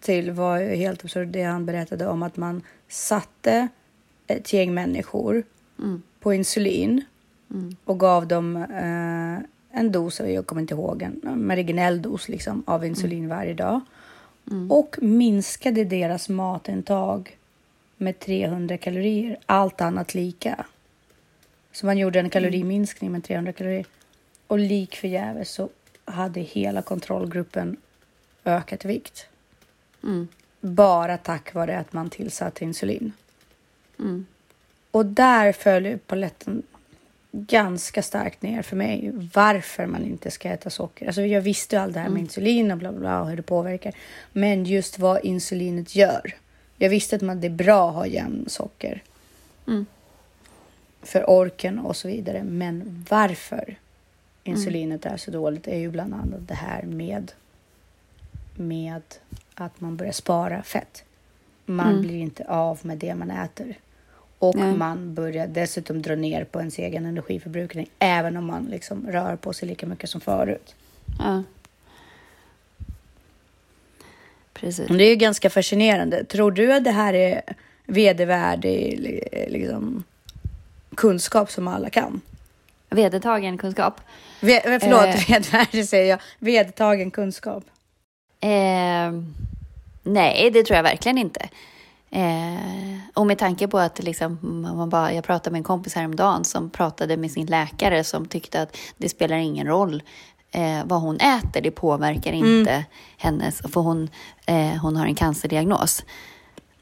till 0.00 0.30
var 0.30 0.60
helt 0.60 1.04
absurd. 1.04 1.28
Det 1.28 1.42
han 1.42 1.66
berättade 1.66 2.06
om 2.06 2.22
att 2.22 2.36
man 2.36 2.62
satte 2.88 3.68
ett 4.26 4.52
gäng 4.52 4.74
människor 4.74 5.42
mm. 5.78 6.02
på 6.20 6.34
insulin 6.34 7.04
Mm. 7.54 7.76
Och 7.84 8.00
gav 8.00 8.26
dem 8.26 8.56
eh, 8.56 9.78
en 9.80 9.92
dos, 9.92 10.20
jag 10.20 10.46
kommer 10.46 10.62
inte 10.62 10.74
ihåg, 10.74 11.02
en 11.02 11.46
marginell 11.46 12.02
dos 12.02 12.28
liksom, 12.28 12.62
av 12.66 12.84
insulin 12.84 13.24
mm. 13.24 13.36
varje 13.36 13.54
dag. 13.54 13.80
Mm. 14.50 14.70
Och 14.70 14.96
minskade 15.02 15.84
deras 15.84 16.28
matintag 16.28 17.38
med 17.96 18.18
300 18.18 18.76
kalorier, 18.76 19.38
allt 19.46 19.80
annat 19.80 20.14
lika. 20.14 20.66
Så 21.72 21.86
man 21.86 21.98
gjorde 21.98 22.20
en 22.20 22.30
kaloriminskning 22.30 23.12
med 23.12 23.24
300 23.24 23.52
kalorier. 23.52 23.86
Och 24.46 24.58
lik 24.58 24.96
förgäves 24.96 25.50
så 25.50 25.68
hade 26.04 26.40
hela 26.40 26.82
kontrollgruppen 26.82 27.76
ökat 28.44 28.84
vikt. 28.84 29.26
Mm. 30.02 30.28
Bara 30.60 31.18
tack 31.18 31.54
vare 31.54 31.78
att 31.78 31.92
man 31.92 32.10
tillsatte 32.10 32.64
insulin. 32.64 33.12
Mm. 33.98 34.26
Och 34.90 35.06
där 35.06 35.52
föll 35.52 35.98
paletten 36.06 36.62
ganska 37.36 38.02
starkt 38.02 38.42
ner 38.42 38.62
för 38.62 38.76
mig 38.76 39.12
varför 39.34 39.86
man 39.86 40.04
inte 40.04 40.30
ska 40.30 40.48
äta 40.48 40.70
socker. 40.70 41.06
Alltså 41.06 41.22
jag 41.22 41.40
visste 41.40 41.80
allt 41.80 41.94
det 41.94 42.00
här 42.00 42.08
med 42.08 42.12
mm. 42.12 42.24
insulin 42.24 42.70
och 42.70 42.78
bla, 42.78 42.92
bla 42.92 43.00
bla 43.00 43.20
och 43.20 43.28
hur 43.28 43.36
det 43.36 43.42
påverkar. 43.42 43.94
Men 44.32 44.64
just 44.64 44.98
vad 44.98 45.24
insulinet 45.24 45.96
gör. 45.96 46.34
Jag 46.76 46.90
visste 46.90 47.16
att 47.16 47.22
man, 47.22 47.40
det 47.40 47.46
är 47.46 47.50
bra 47.50 47.88
att 47.88 47.94
ha 47.94 48.06
jämn 48.06 48.44
socker. 48.48 49.02
Mm. 49.66 49.86
För 51.02 51.30
orken 51.30 51.78
och 51.78 51.96
så 51.96 52.08
vidare. 52.08 52.42
Men 52.42 53.04
varför 53.10 53.76
insulinet 54.44 55.04
mm. 55.04 55.14
är 55.14 55.18
så 55.18 55.30
dåligt 55.30 55.68
är 55.68 55.78
ju 55.78 55.90
bland 55.90 56.14
annat 56.14 56.48
det 56.48 56.54
här 56.54 56.82
med, 56.82 57.32
med 58.54 59.02
att 59.54 59.80
man 59.80 59.96
börjar 59.96 60.12
spara 60.12 60.62
fett. 60.62 61.04
Man 61.66 61.90
mm. 61.90 62.02
blir 62.02 62.18
inte 62.18 62.44
av 62.48 62.78
med 62.82 62.98
det 62.98 63.14
man 63.14 63.30
äter. 63.30 63.74
Och 64.48 64.56
Nej. 64.56 64.76
man 64.76 65.14
börjar 65.14 65.46
dessutom 65.46 66.02
dra 66.02 66.14
ner 66.14 66.44
på 66.44 66.58
ens 66.58 66.78
egen 66.78 67.06
energiförbrukning, 67.06 67.90
även 67.98 68.36
om 68.36 68.46
man 68.46 68.64
liksom 68.64 69.06
rör 69.10 69.36
på 69.36 69.52
sig 69.52 69.68
lika 69.68 69.86
mycket 69.86 70.10
som 70.10 70.20
förut. 70.20 70.74
Ja. 71.18 71.42
Precis. 74.52 74.88
Det 74.88 75.04
är 75.04 75.08
ju 75.08 75.16
ganska 75.16 75.50
fascinerande. 75.50 76.24
Tror 76.24 76.50
du 76.50 76.72
att 76.72 76.84
det 76.84 76.90
här 76.90 77.14
är 77.14 77.42
vedervärdig 77.86 78.98
liksom, 79.48 80.04
kunskap 80.94 81.50
som 81.50 81.68
alla 81.68 81.90
kan? 81.90 82.20
Vedertagen 82.90 83.58
kunskap? 83.58 84.00
Ve 84.40 84.78
förlåt, 84.80 85.04
eh. 85.04 85.28
vedervärdig 85.28 85.88
säger 85.88 86.10
jag. 86.10 86.20
Vedertagen 86.38 87.10
kunskap. 87.10 87.64
Eh, 88.40 89.12
nej, 90.02 90.50
det 90.50 90.64
tror 90.64 90.76
jag 90.76 90.82
verkligen 90.82 91.18
inte. 91.18 91.48
Eh, 92.14 92.98
och 93.14 93.26
med 93.26 93.38
tanke 93.38 93.68
på 93.68 93.78
att 93.78 94.02
liksom, 94.02 94.38
man 94.76 94.90
bara, 94.90 95.12
jag 95.12 95.24
pratade 95.24 95.50
med 95.52 95.58
en 95.58 95.64
kompis 95.64 95.94
häromdagen 95.94 96.44
som 96.44 96.70
pratade 96.70 97.16
med 97.16 97.30
sin 97.30 97.46
läkare 97.46 98.04
som 98.04 98.26
tyckte 98.26 98.62
att 98.62 98.76
det 98.96 99.08
spelar 99.08 99.36
ingen 99.36 99.66
roll 99.66 100.02
eh, 100.50 100.84
vad 100.84 101.00
hon 101.00 101.16
äter, 101.16 101.60
det 101.60 101.70
påverkar 101.70 102.32
mm. 102.32 102.58
inte 102.58 102.70
mm. 102.70 102.84
hennes, 103.16 103.58
för 103.60 103.80
hon, 103.80 104.08
eh, 104.46 104.76
hon 104.82 104.96
har 104.96 105.06
en 105.06 105.14
cancerdiagnos. 105.14 106.04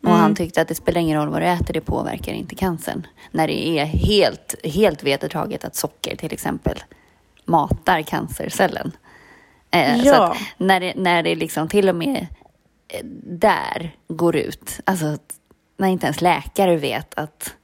Och 0.02 0.08
mm. 0.08 0.20
han 0.20 0.34
tyckte 0.34 0.62
att 0.62 0.68
det 0.68 0.74
spelar 0.74 1.00
ingen 1.00 1.18
roll 1.18 1.28
vad 1.28 1.42
du 1.42 1.46
äter, 1.46 1.74
det 1.74 1.80
påverkar 1.80 2.32
inte 2.32 2.54
cancern. 2.54 3.06
När 3.30 3.46
det 3.46 3.68
är 3.68 3.84
helt, 3.84 4.54
helt 4.64 5.02
vedertaget 5.02 5.64
att 5.64 5.76
socker 5.76 6.16
till 6.16 6.32
exempel 6.32 6.82
matar 7.44 8.02
cancercellen. 8.02 8.92
Eh, 9.70 10.04
ja. 10.04 10.36
När 10.56 10.80
det, 10.80 10.92
när 10.96 11.22
det 11.22 11.34
liksom 11.34 11.68
till 11.68 11.88
och 11.88 11.96
med 11.96 12.26
där 13.24 13.96
går 14.08 14.36
ut. 14.36 14.80
Alltså 14.84 15.18
när 15.76 15.88
inte 15.88 16.06
ens 16.06 16.20
läkare 16.20 16.76
vet 16.76 17.14
att... 17.14 17.54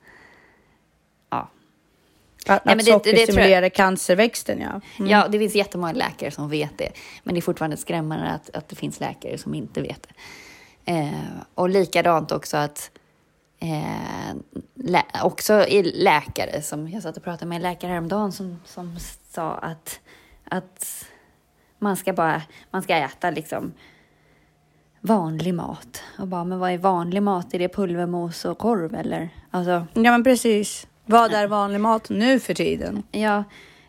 Ja. 1.30 1.50
Att, 2.47 2.64
Nej, 2.64 2.75
att 2.75 2.85
socker 2.85 3.12
det, 3.12 3.16
det 3.16 3.23
stimulerar 3.23 3.62
jag... 3.62 3.75
cancerväxten, 3.75 4.61
ja. 4.61 4.80
Mm. 4.99 5.11
Ja, 5.11 5.28
det 5.28 5.38
finns 5.38 5.54
jättemånga 5.54 5.92
läkare 5.92 6.30
som 6.30 6.50
vet 6.50 6.78
det. 6.78 6.92
Men 7.23 7.35
det 7.35 7.38
är 7.38 7.42
fortfarande 7.42 7.76
skrämmande 7.76 8.28
att, 8.28 8.56
att 8.56 8.68
det 8.68 8.76
finns 8.76 9.00
läkare 9.00 9.38
som 9.38 9.54
inte 9.54 9.82
vet 9.82 10.02
det. 10.02 10.14
Eh, 10.92 11.08
och 11.54 11.68
likadant 11.68 12.32
också 12.32 12.56
att 12.56 12.90
eh, 13.58 14.37
lä 14.75 15.02
också 15.23 15.66
i 15.66 15.82
läkare 15.82 16.62
som 16.62 16.88
jag 16.88 17.02
satt 17.02 17.16
och 17.16 17.23
pratade 17.23 17.47
med 17.47 17.56
en 17.56 17.62
läkare 17.62 17.90
häromdagen 17.90 18.32
som, 18.32 18.61
som 18.64 18.97
sa 19.30 19.54
att, 19.54 20.00
att 20.44 21.06
man 21.78 21.97
ska 21.97 22.12
bara 22.12 22.42
man 22.70 22.82
ska 22.82 22.97
äta 22.97 23.30
liksom 23.30 23.73
vanlig 25.00 25.55
mat. 25.55 26.02
Och 26.19 26.28
bara, 26.28 26.45
men 26.45 26.59
vad 26.59 26.71
är 26.71 26.78
vanlig 26.78 27.23
mat? 27.23 27.55
Är 27.55 27.59
det 27.59 27.69
pulvermos 27.69 28.45
och 28.45 28.59
korv 28.59 28.95
eller? 28.95 29.28
Alltså, 29.50 29.87
Ja, 29.95 30.02
men 30.02 30.25
precis. 30.25 30.87
Vad 31.07 31.33
är 31.33 31.47
vanlig 31.47 31.81
mat 31.81 32.11
nu 32.11 32.40
för 32.40 32.55
tiden? 32.55 33.02
ja, 33.12 33.45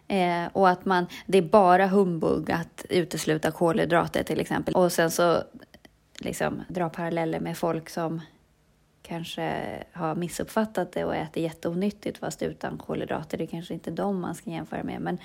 eh, 0.08 0.48
och 0.54 0.70
att 0.70 0.86
man, 0.86 1.06
det 1.26 1.38
är 1.38 1.42
bara 1.42 1.88
humbug 1.88 2.52
att 2.52 2.86
utesluta 2.90 3.52
kolhydrater 3.52 4.24
till 4.24 4.40
exempel. 4.40 4.74
Och 4.76 4.92
sen 4.92 5.12
så 5.12 5.44
liksom 6.20 6.62
dra 6.68 6.90
paralleller 6.90 7.40
med 7.40 7.58
folk 7.58 7.90
som 7.90 8.22
kanske 9.02 9.54
har 9.94 10.16
missuppfattat 10.16 10.92
det 10.92 11.06
och 11.06 11.16
äter 11.16 11.44
jätteonyttigt 11.44 12.18
fast 12.18 12.42
utan 12.42 12.78
kolhydrater. 12.78 13.38
Det 13.38 13.44
är 13.44 13.48
kanske 13.48 13.74
inte 13.74 13.92
de 13.92 14.20
man 14.22 14.36
ska 14.36 14.50
jämföra 14.50 14.84
med. 14.84 15.02
Men 15.02 15.18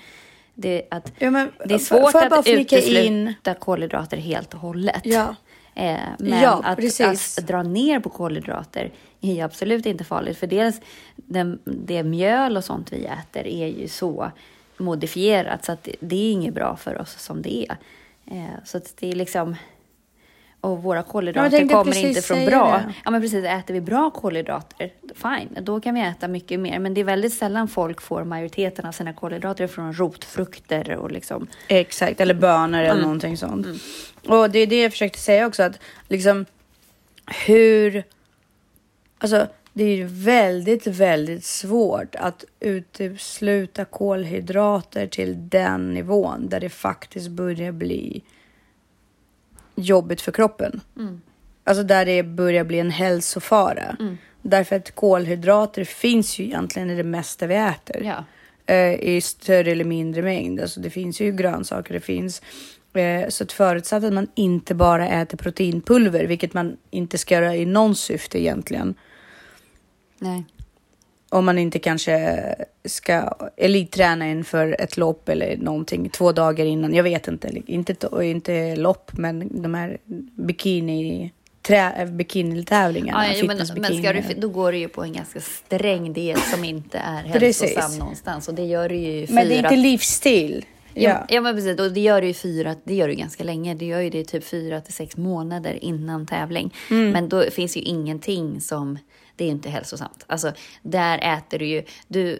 det, 0.53 0.87
att, 0.91 1.11
Ja, 1.19 1.31
men, 1.31 1.51
det 1.65 1.73
är 1.73 1.77
svårt 1.77 2.15
att 2.15 2.47
utesluta 2.47 3.01
in? 3.01 3.33
kolhydrater 3.59 4.17
helt 4.17 4.53
och 4.53 4.59
hållet. 4.59 5.01
Ja. 5.03 5.35
Eh, 5.75 5.99
men 6.19 6.41
Ja, 6.41 6.61
att, 6.63 6.77
precis. 6.77 7.37
att 7.37 7.47
dra 7.47 7.63
ner 7.63 7.99
på 7.99 8.09
kolhydrater 8.09 8.91
är 9.21 9.33
ju 9.33 9.41
absolut 9.41 9.85
inte 9.85 10.03
farligt. 10.03 10.37
För 10.37 10.47
dels 10.47 10.81
den, 11.15 11.59
det 11.65 12.03
mjöl 12.03 12.57
och 12.57 12.63
sånt 12.63 12.93
vi 12.93 13.05
äter 13.05 13.47
är 13.47 13.67
ju 13.67 13.87
så 13.87 14.31
modifierat 14.77 15.65
så 15.65 15.71
att 15.71 15.83
det, 15.83 15.95
det 15.99 16.15
är 16.15 16.31
inget 16.31 16.53
bra 16.53 16.75
för 16.75 17.01
oss 17.01 17.21
som 17.21 17.41
det 17.41 17.65
är. 17.69 17.77
Eh, 18.25 18.63
så 18.65 18.77
att 18.77 18.93
det 18.99 19.11
är 19.11 19.15
liksom... 19.15 19.55
Och 20.65 20.83
våra 20.83 21.03
kolhydrater 21.03 21.67
kommer 21.67 21.97
inte 21.97 22.21
från 22.21 22.45
bra... 22.45 22.71
det. 22.71 22.93
Ja 23.05 23.11
men 23.11 23.21
precis, 23.21 23.45
äter 23.45 23.73
vi 23.73 23.81
bra 23.81 24.09
kolhydrater, 24.09 24.91
fine, 25.15 25.57
då 25.61 25.81
kan 25.81 25.95
vi 25.95 26.01
äta 26.01 26.27
mycket 26.27 26.59
mer. 26.59 26.79
Men 26.79 26.93
det 26.93 27.01
är 27.01 27.05
väldigt 27.05 27.33
sällan 27.33 27.67
folk 27.67 28.01
får 28.01 28.23
majoriteten 28.23 28.85
av 28.85 28.91
sina 28.91 29.13
kolhydrater 29.13 29.67
från 29.67 29.93
rotfrukter 29.93 30.95
och 30.95 31.11
liksom... 31.11 31.47
Exakt, 31.67 32.21
eller 32.21 32.33
bönor 32.33 32.79
eller 32.79 33.01
någonting 33.01 33.37
sånt. 33.37 33.67
Och 34.27 34.49
det 34.49 34.59
är 34.59 34.67
det 34.67 34.81
jag 34.81 34.91
försökte 34.91 35.19
säga 35.19 35.47
också 35.47 35.63
att 35.63 35.79
liksom 36.07 36.45
hur... 37.45 38.03
Alltså 39.17 39.47
det 39.73 39.83
är 39.83 39.95
ju 39.95 40.05
väldigt, 40.05 40.87
väldigt 40.87 41.45
svårt 41.45 42.15
att 42.15 42.45
utesluta 42.59 43.85
kolhydrater 43.85 45.07
till 45.07 45.49
den 45.49 45.93
nivån 45.93 46.49
där 46.49 46.59
det 46.59 46.69
faktiskt 46.69 47.27
börjar 47.27 47.71
bli 47.71 48.23
jobbigt 49.75 50.21
för 50.21 50.31
kroppen. 50.31 50.81
Alltså 51.63 51.83
där 51.83 52.05
det 52.05 52.23
börjar 52.23 52.63
bli 52.63 52.79
en 52.79 52.91
hälsofara. 52.91 53.97
Därför 54.41 54.75
att 54.75 54.95
kolhydrater 54.95 55.83
finns 55.83 56.39
ju 56.39 56.43
egentligen 56.43 56.89
i 56.89 56.95
det 56.95 57.03
mesta 57.03 57.47
vi 57.47 57.55
äter 57.55 58.03
Ja. 58.03 58.23
eh, 58.73 58.93
i 58.93 59.21
större 59.21 59.71
eller 59.71 59.83
mindre 59.85 60.21
mängd. 60.21 60.61
Alltså 60.61 60.79
det 60.79 60.89
finns 60.89 61.21
ju 61.21 61.31
grönsaker, 61.31 61.93
det 61.93 61.99
finns 61.99 62.41
eh, 62.93 63.29
så 63.29 63.43
att 63.43 63.51
förutsatt 63.51 64.03
att 64.03 64.13
man 64.13 64.27
inte 64.35 64.75
bara 64.75 65.07
äter 65.09 65.37
proteinpulver, 65.37 66.25
vilket 66.25 66.53
man 66.53 66.77
inte 66.91 67.17
ska 67.17 67.35
göra 67.35 67.55
i 67.55 67.65
någon 67.65 67.95
syfte 67.95 68.41
egentligen. 68.41 68.95
Nej. 70.19 70.45
Om 71.29 71.45
man 71.45 71.57
inte 71.57 71.79
kanske 71.79 72.45
ska 72.85 73.33
elitträna 73.57 74.29
inför 74.29 74.75
ett 74.79 74.97
lopp 74.97 75.29
eller 75.29 75.57
någonting 75.57 76.09
två 76.09 76.31
dagar 76.31 76.65
innan. 76.65 76.93
Jag 76.93 77.03
vet 77.03 77.27
inte, 77.27 77.61
inte, 77.65 77.95
inte 78.21 78.75
lopp, 78.75 79.11
men 79.13 79.61
de 79.61 79.73
här 79.73 79.97
bikini 80.35 81.31
trä, 81.67 82.05
bikinitävlingarna. 82.11 83.33
Ja, 83.33 83.45
men, 83.47 83.57
men 83.57 84.03
ska 84.03 84.13
du, 84.13 84.21
då 84.37 84.49
går 84.49 84.71
det 84.71 84.77
ju 84.77 84.87
på 84.87 85.03
en 85.03 85.13
ganska 85.13 85.39
sträng 85.41 86.13
diet 86.13 86.39
som 86.39 86.63
inte 86.63 86.97
är 86.97 87.39
Precis. 87.39 87.61
hälsosam 87.61 87.99
någonstans. 87.99 88.47
Och 88.47 88.53
det 88.53 88.65
gör 88.65 88.89
det 88.89 88.95
ju 88.95 89.27
fyra... 89.27 89.35
men 89.35 89.47
det 89.47 89.55
är 89.55 89.57
inte 89.57 89.75
livsstil. 89.75 90.65
Ja. 90.93 91.09
Ja. 91.09 91.25
ja, 91.29 91.41
men 91.41 91.55
precis. 91.55 91.79
Och 91.79 91.91
det 91.91 91.99
gör 91.99 92.21
det 92.21 92.27
ju 92.27 92.33
fyra, 92.33 92.75
det 92.83 92.95
gör 92.95 93.09
ju 93.09 93.15
ganska 93.15 93.43
länge. 93.43 93.73
Det 93.73 93.85
gör 93.85 94.01
ju 94.01 94.09
det 94.09 94.23
typ 94.23 94.43
fyra 94.43 94.81
till 94.81 94.93
sex 94.93 95.17
månader 95.17 95.83
innan 95.83 96.25
tävling. 96.25 96.73
Mm. 96.91 97.11
Men 97.11 97.29
då 97.29 97.43
finns 97.51 97.77
ju 97.77 97.81
ingenting 97.81 98.61
som, 98.61 98.99
det 99.35 99.43
är 99.43 99.45
ju 99.45 99.51
inte 99.51 99.69
hälsosamt. 99.69 100.25
Alltså, 100.27 100.53
där 100.81 101.37
äter 101.37 101.59
du 101.59 101.65
ju, 101.65 101.83
du, 102.07 102.39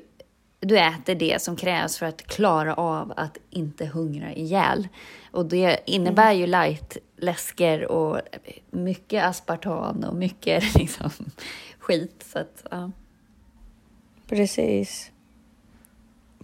du 0.60 0.80
äter 0.80 1.16
det 1.16 1.42
som 1.42 1.56
krävs 1.56 1.98
för 1.98 2.06
att 2.06 2.28
klara 2.28 2.74
av 2.74 3.14
att 3.18 3.38
inte 3.50 3.86
hungra 3.86 4.34
ihjäl. 4.34 4.88
Och 5.32 5.46
det 5.46 5.80
innebär 5.86 6.34
ju 6.34 6.48
light 6.48 6.98
läsker 7.18 7.92
och 7.92 8.22
mycket 8.72 9.24
aspartam 9.24 10.04
och 10.04 10.16
mycket 10.16 10.76
liksom 10.76 11.10
skit. 11.80 12.26
Så 12.34 12.40
att, 12.40 12.66
ja. 12.72 12.92
Precis. 14.30 15.12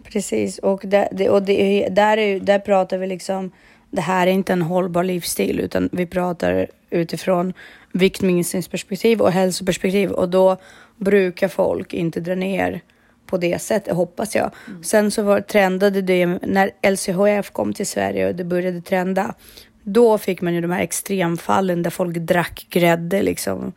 Precis, 0.04 0.60
och, 0.60 0.82
där, 0.86 1.08
det, 1.12 1.30
och 1.30 1.44
det, 1.44 1.88
där, 1.90 2.18
är, 2.18 2.40
där 2.40 2.60
pratar 2.60 2.98
vi 2.98 3.08
liksom, 3.08 3.52
det 3.92 4.02
här 4.02 4.28
är 4.28 4.32
inte 4.32 4.54
en 4.54 4.62
hållbar 4.62 5.04
livsstil 5.04 5.60
utan 5.60 5.90
vi 5.92 6.06
pratar 6.06 6.68
utifrån 6.92 7.54
viktminskningsperspektiv 7.94 9.22
och 9.22 9.32
hälsoperspektiv 9.32 10.12
och 10.12 10.30
då 10.30 10.58
brukar 10.98 11.48
folk 11.48 11.94
inte 11.94 12.20
dra 12.20 12.36
ner 12.36 12.82
på 13.26 13.38
det 13.38 13.62
sättet, 13.62 13.96
hoppas 13.96 14.36
jag. 14.36 14.52
Sen 14.84 15.12
så 15.12 15.24
var, 15.24 15.42
trendade 15.42 16.02
det 16.02 16.26
när 16.26 16.92
LCHF 16.92 17.52
kom 17.52 17.74
till 17.74 17.88
Sverige 17.88 18.28
och 18.28 18.36
det 18.36 18.44
började 18.44 18.82
trenda. 18.82 19.36
Då 19.84 20.18
fick 20.18 20.42
man 20.42 20.54
ju 20.54 20.62
de 20.62 20.72
här 20.72 20.82
extremfallen 20.82 21.84
där 21.84 21.90
folk 21.90 22.18
drack 22.18 22.68
grädde 22.70 23.22
liksom 23.22 23.74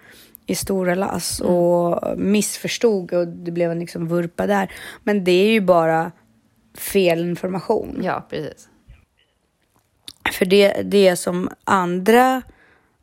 i 0.46 0.55
stora 0.55 0.94
lass 0.94 1.40
och 1.40 2.18
missförstod 2.18 3.12
och 3.12 3.29
det 3.29 3.50
blev 3.50 3.70
en 3.70 3.79
liksom 3.79 4.09
vurpa 4.09 4.46
där. 4.46 4.72
Men 5.03 5.24
det 5.24 5.33
är 5.33 5.50
ju 5.50 5.61
bara 5.61 6.12
fel 6.79 7.20
information. 7.20 8.00
ja, 8.03 8.27
precis. 8.31 8.68
För 10.33 10.44
det, 10.44 10.83
det 10.83 11.16
som 11.16 11.48
andra 11.64 12.42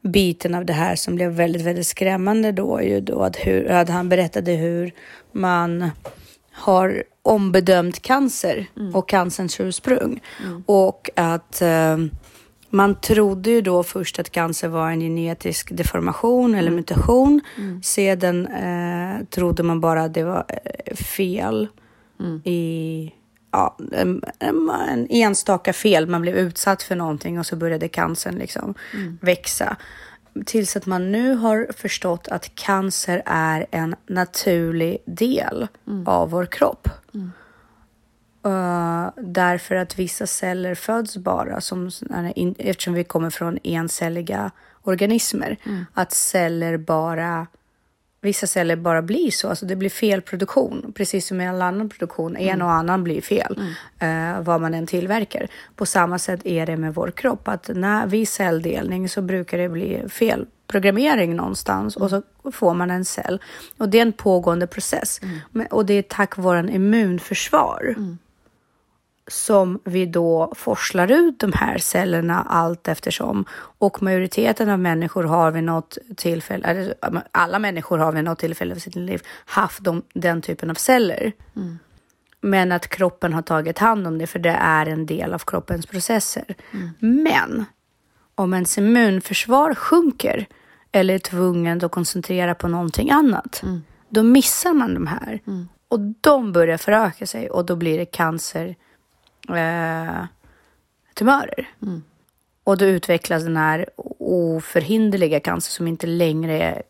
biten 0.02 0.56
av 0.56 0.66
det 0.66 0.74
här 0.74 0.96
som 0.96 1.16
blev 1.16 1.32
väldigt, 1.32 1.62
väldigt 1.62 1.88
skrämmande 1.88 2.52
då 2.52 2.82
ju 2.82 3.02
då 3.02 3.20
att, 3.24 3.36
hur, 3.36 3.72
att 3.72 3.90
han 3.90 4.10
berättade 4.10 4.52
hur 4.52 4.92
man 5.32 5.92
har 6.52 7.04
ombedömt 7.22 8.02
cancer 8.02 8.66
och 8.94 9.10
cancerns 9.10 9.60
ursprung. 9.60 10.20
Och 10.66 11.10
att 11.16 11.62
eh, 11.62 11.98
man 12.70 12.96
trodde 12.96 13.50
ju 13.50 13.62
då 13.62 13.84
först 13.84 14.20
att 14.20 14.30
cancer 14.30 14.68
var 14.68 14.90
en 14.90 15.00
genetisk 15.00 15.70
deformation 15.72 16.56
eller 16.56 16.72
mutation. 16.72 17.42
Sedan 17.84 18.48
eh, 18.48 19.26
trodde 19.26 19.64
man 19.64 19.82
bara 19.82 20.04
att 20.04 20.14
det 20.14 20.24
var 20.24 20.46
eh, 20.48 20.96
fel 20.96 21.68
i 22.44 23.12
ja, 23.52 23.78
en, 23.92 24.22
en, 24.40 24.70
en 24.70 25.08
enstaka 25.10 25.74
fel. 25.74 26.08
Man 26.08 26.22
blev 26.22 26.36
utsatt 26.36 26.84
för 26.84 26.96
någonting 26.96 27.40
och 27.40 27.46
så 27.46 27.56
började 27.56 27.88
cancern 27.88 28.36
liksom 28.36 28.74
växa. 29.22 29.76
Tills 30.46 30.76
att 30.76 30.86
man 30.86 31.12
nu 31.12 31.36
har 31.36 31.68
förstått 31.78 32.28
att 32.28 32.56
cancer 32.56 33.22
är 33.26 33.66
en 33.72 33.96
naturlig 34.08 34.98
del 35.06 35.68
av 36.06 36.30
vår 36.30 36.46
kropp. 36.46 36.90
Uh, 38.46 39.10
därför 39.18 39.76
att 39.76 40.00
vissa 40.00 40.28
celler 40.28 40.76
föds 40.76 41.18
bara 41.18 41.62
som 41.62 41.92
eftersom 42.58 42.94
vi 42.94 43.04
kommer 43.04 43.30
från 43.30 43.58
encelliga 43.64 44.52
organismer. 44.82 45.58
Att 45.94 46.12
celler 46.12 46.78
bara 46.78 47.48
vissa 48.22 48.48
celler 48.48 48.76
bara 48.76 49.02
blir 49.02 49.32
så. 49.32 49.50
Alltså 49.50 49.66
det 49.66 49.76
blir 49.76 49.90
felproduktion, 49.90 50.94
precis 50.96 51.28
som 51.28 51.42
i 51.42 51.48
all 51.48 51.62
annan 51.62 51.90
produktion. 51.90 52.38
En 52.38 52.62
och 52.62 52.72
annan 52.72 53.04
blir 53.04 53.22
fel, 53.22 53.60
eh, 54.00 54.42
vad 54.42 54.62
man 54.62 54.74
än 54.74 54.88
tillverkar. 54.88 55.48
På 55.76 55.86
samma 55.86 56.20
sätt 56.20 56.46
är 56.46 56.66
det 56.66 56.78
med 56.78 56.94
vår 56.94 57.12
kropp, 57.12 57.48
att 57.48 57.70
när 57.76 58.08
vid 58.08 58.28
celldelning 58.28 59.10
så 59.10 59.22
brukar 59.22 59.58
det 59.58 59.70
bli 59.70 60.04
felprogrammering 60.10 61.36
någonstans 61.36 61.96
och 61.96 62.10
så 62.10 62.22
får 62.52 62.74
man 62.74 62.92
en 62.92 63.06
cell. 63.06 63.42
Och 63.78 63.90
det 63.90 63.98
är 63.98 64.02
en 64.02 64.14
pågående 64.14 64.68
process. 64.68 65.22
Men, 65.52 65.68
och 65.68 65.86
det 65.86 65.94
är 65.94 66.02
tack 66.02 66.38
vare 66.38 66.72
immunförsvar 66.72 67.96
som 69.28 69.80
vi 69.84 70.06
då 70.06 70.54
forslar 70.56 71.12
ut 71.12 71.40
de 71.40 71.54
här 71.54 71.78
cellerna 71.78 72.46
allt 72.50 72.88
eftersom. 72.88 73.46
Och 73.78 74.04
majoriteten 74.04 74.70
av 74.70 74.80
människor 74.80 75.24
har 75.24 75.52
vid 75.52 75.64
något 75.64 75.98
tillfälle, 76.18 76.68
eller 76.68 76.94
alla 77.32 77.60
människor 77.60 77.98
har 77.98 78.12
vid 78.12 78.24
något 78.24 78.40
tillfälle 78.40 78.76
i 78.76 78.80
sitt 78.80 78.96
liv 78.96 79.22
haft 79.46 79.84
de, 79.84 80.02
den 80.14 80.42
typen 80.42 80.70
av 80.70 80.74
celler. 80.74 81.32
Men 82.42 82.72
att 82.72 82.88
kroppen 82.88 83.34
har 83.34 83.42
tagit 83.42 83.80
hand 83.80 84.08
om 84.08 84.18
det 84.18 84.28
för 84.28 84.40
det 84.40 84.58
är 84.62 84.86
en 84.86 85.06
del 85.06 85.34
av 85.34 85.40
kroppens 85.40 85.86
processer. 85.86 86.56
Men 87.00 87.66
om 88.36 88.54
ens 88.54 88.78
immunförsvar 88.78 89.76
sjunker 89.76 90.46
eller 90.92 91.14
är 91.14 91.20
tvungen 91.20 91.86
att 91.86 91.92
koncentrera 91.92 92.56
på 92.56 92.68
någonting 92.68 93.12
annat, 93.12 93.64
då 94.10 94.24
missar 94.24 94.74
man 94.74 94.94
de 94.94 95.08
här. 95.08 95.40
Och 95.88 96.00
de 96.22 96.52
börjar 96.52 96.78
föröka 96.78 97.28
sig 97.28 97.50
och 97.50 97.66
då 97.66 97.76
blir 97.76 97.98
det 97.98 98.06
cancer 98.06 98.76
eh, 99.50 100.26
tumörer. 101.14 101.70
Och 102.64 102.78
då 102.78 102.86
utvecklas 102.86 103.44
den 103.44 103.58
här 103.58 103.90
oförhinderliga 104.20 105.40
cancer 105.40 105.72
som 105.72 105.88
inte 105.88 106.08
längre 106.08 106.82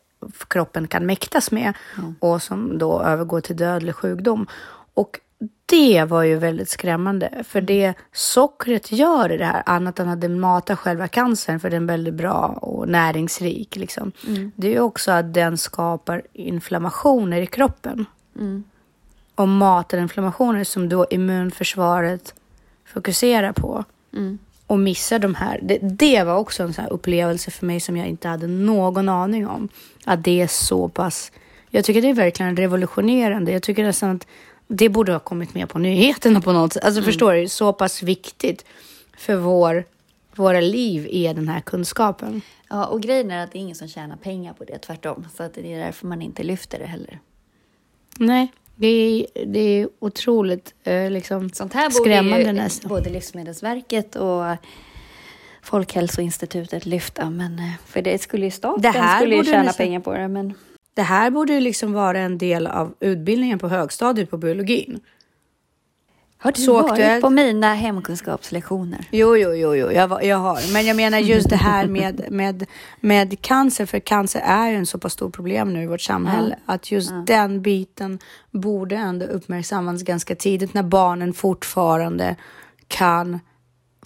kroppen 0.48 0.88
kan 0.88 1.06
mäktas 1.06 1.50
med 1.50 1.72
och 2.20 2.42
som 2.42 2.78
då 2.78 3.02
övergår 3.02 3.40
till 3.40 3.56
dödlig 3.56 3.94
sjukdom. 3.94 4.46
Och 4.94 5.20
det 5.66 6.04
var 6.04 6.22
ju 6.22 6.36
väldigt 6.36 6.68
skrämmande, 6.68 7.44
för 7.44 7.60
det 7.60 7.94
sockret 8.12 8.92
gör 8.92 9.32
i 9.32 9.36
det 9.36 9.44
här, 9.44 9.62
annat 9.66 9.98
än 9.98 10.08
att 10.08 10.20
det 10.20 10.28
matar 10.28 10.76
själva 10.76 11.08
cancern, 11.08 11.60
för 11.60 11.70
den 11.70 11.82
är 11.82 11.86
väldigt 11.86 12.14
bra 12.14 12.58
och 12.62 12.88
näringsrik, 12.88 13.76
liksom. 13.76 14.12
det 14.56 14.66
är 14.66 14.72
ju 14.72 14.80
också 14.80 15.12
att 15.12 15.34
den 15.34 15.58
skapar 15.58 16.22
inflammationer 16.32 17.40
i 17.40 17.46
kroppen. 17.46 18.06
Och 19.34 19.48
matar 19.48 19.98
inflammationer 19.98 20.64
som 20.64 20.88
då 20.88 21.06
immunförsvaret 21.10 22.34
fokuserar 22.94 23.52
på. 23.52 23.84
Och 24.66 24.78
missar 24.78 25.18
de 25.18 25.34
här. 25.34 25.60
Det, 25.62 25.78
det 25.82 26.24
var 26.24 26.36
också 26.36 26.62
en 26.62 26.72
sån 26.72 26.86
upplevelse 26.86 27.50
för 27.50 27.66
mig 27.66 27.80
som 27.80 27.96
jag 27.96 28.08
inte 28.08 28.28
hade 28.28 28.46
någon 28.46 29.08
aning 29.08 29.46
om. 29.46 29.68
Att 30.04 30.24
det 30.24 30.40
är 30.40 30.46
så 30.46 30.88
pass... 30.88 31.32
Jag 31.70 31.84
tycker 31.84 32.02
det 32.02 32.08
är 32.08 32.14
verkligen 32.14 32.56
revolutionerande. 32.56 33.52
Jag 33.52 33.62
tycker 33.62 33.84
nästan 33.84 34.16
att 34.16 34.26
det 34.66 34.88
borde 34.88 35.12
ha 35.12 35.18
kommit 35.18 35.54
med 35.54 35.68
på 35.68 35.78
nyheterna 35.78 36.40
på 36.40 36.52
något 36.52 36.72
sätt. 36.72 36.84
Alltså 36.84 37.02
förstår 37.02 37.34
du? 37.34 37.48
Så 37.48 37.72
pass 37.72 38.02
viktigt 38.02 38.64
för 39.16 39.36
vår, 39.36 39.84
våra 40.34 40.60
liv 40.60 41.08
är 41.10 41.34
den 41.34 41.48
här 41.48 41.60
kunskapen. 41.60 42.40
Ja, 42.68 42.86
och 42.86 43.02
grejen 43.02 43.30
är 43.30 43.44
att 43.44 43.52
det 43.52 43.58
är 43.58 43.60
ingen 43.60 43.76
som 43.76 43.88
tjänar 43.88 44.16
pengar 44.16 44.52
på 44.52 44.64
det, 44.64 44.78
tvärtom. 44.78 45.26
Så 45.36 45.42
att 45.42 45.54
det 45.54 45.74
är 45.74 45.84
därför 45.84 46.06
man 46.06 46.22
inte 46.22 46.42
lyfter 46.42 46.78
det 46.78 46.86
heller. 46.86 47.18
Nej, 48.18 48.52
det 48.76 48.86
är, 48.86 49.26
det 49.46 49.58
är 49.60 49.88
otroligt 49.98 50.74
eh, 50.84 51.10
liksom, 51.10 51.50
Sånt 51.50 51.72
här 51.74 51.90
borde 51.90 51.94
skrämmande 52.10 52.44
ju 52.46 52.52
nästan. 52.52 52.88
både 52.88 53.10
Livsmedelsverket 53.10 54.16
och 54.16 54.44
Folkhälsoinstitutet 55.62 56.86
lyfta. 56.86 57.30
Men, 57.30 57.58
eh, 57.58 57.64
för 57.86 58.02
det 58.02 58.22
skulle 58.22 58.44
ju 58.44 58.50
staten 58.50 58.82
Det 58.82 58.88
här 58.88 59.18
skulle 59.18 59.34
ju 59.34 59.40
borde 59.40 59.50
tjäna 59.50 59.62
nästan- 59.62 59.86
pengar 59.86 60.00
på 60.00 60.12
det. 60.12 60.28
Men 60.28 60.54
Det 60.94 61.02
här 61.02 61.30
borde 61.30 61.52
ju 61.52 61.60
liksom 61.60 61.92
vara 61.92 62.18
en 62.18 62.38
del 62.38 62.66
av 62.66 62.94
utbildningen 63.00 63.58
på 63.58 63.68
högstadiet 63.68 64.30
på 64.30 64.36
biologin. 64.36 65.00
Har 66.42 66.52
du 66.52 66.60
Så 66.60 66.72
varit 66.72 66.90
aktuellt. 66.90 67.22
på 67.22 67.30
mina 67.30 67.74
hemkunskapslektioner? 67.74 69.08
Jo, 69.10 69.36
jo, 69.36 69.54
jo, 69.54 69.74
jo. 69.76 69.90
Jag, 69.90 70.24
jag 70.24 70.36
har. 70.36 70.72
Men 70.72 70.86
jag 70.86 70.96
menar 70.96 71.18
just 71.18 71.50
det 71.50 71.56
här 71.56 71.86
med, 71.86 72.24
med, 72.30 72.66
med 73.00 73.40
cancer, 73.40 73.86
för 73.86 73.98
cancer 73.98 74.40
är 74.40 74.70
ju 74.70 74.76
en 74.76 74.86
så 74.86 74.98
pass 74.98 75.12
stor 75.12 75.30
problem 75.30 75.72
nu 75.72 75.82
i 75.82 75.86
vårt 75.86 76.00
samhälle. 76.00 76.58
Att 76.66 76.90
just 76.92 77.12
den 77.26 77.62
biten 77.62 78.18
borde 78.50 78.96
ändå 78.96 79.26
uppmärksammas 79.26 80.02
ganska 80.02 80.34
tidigt 80.34 80.74
när 80.74 80.82
barnen 80.82 81.32
fortfarande 81.34 82.36
kan 82.88 83.40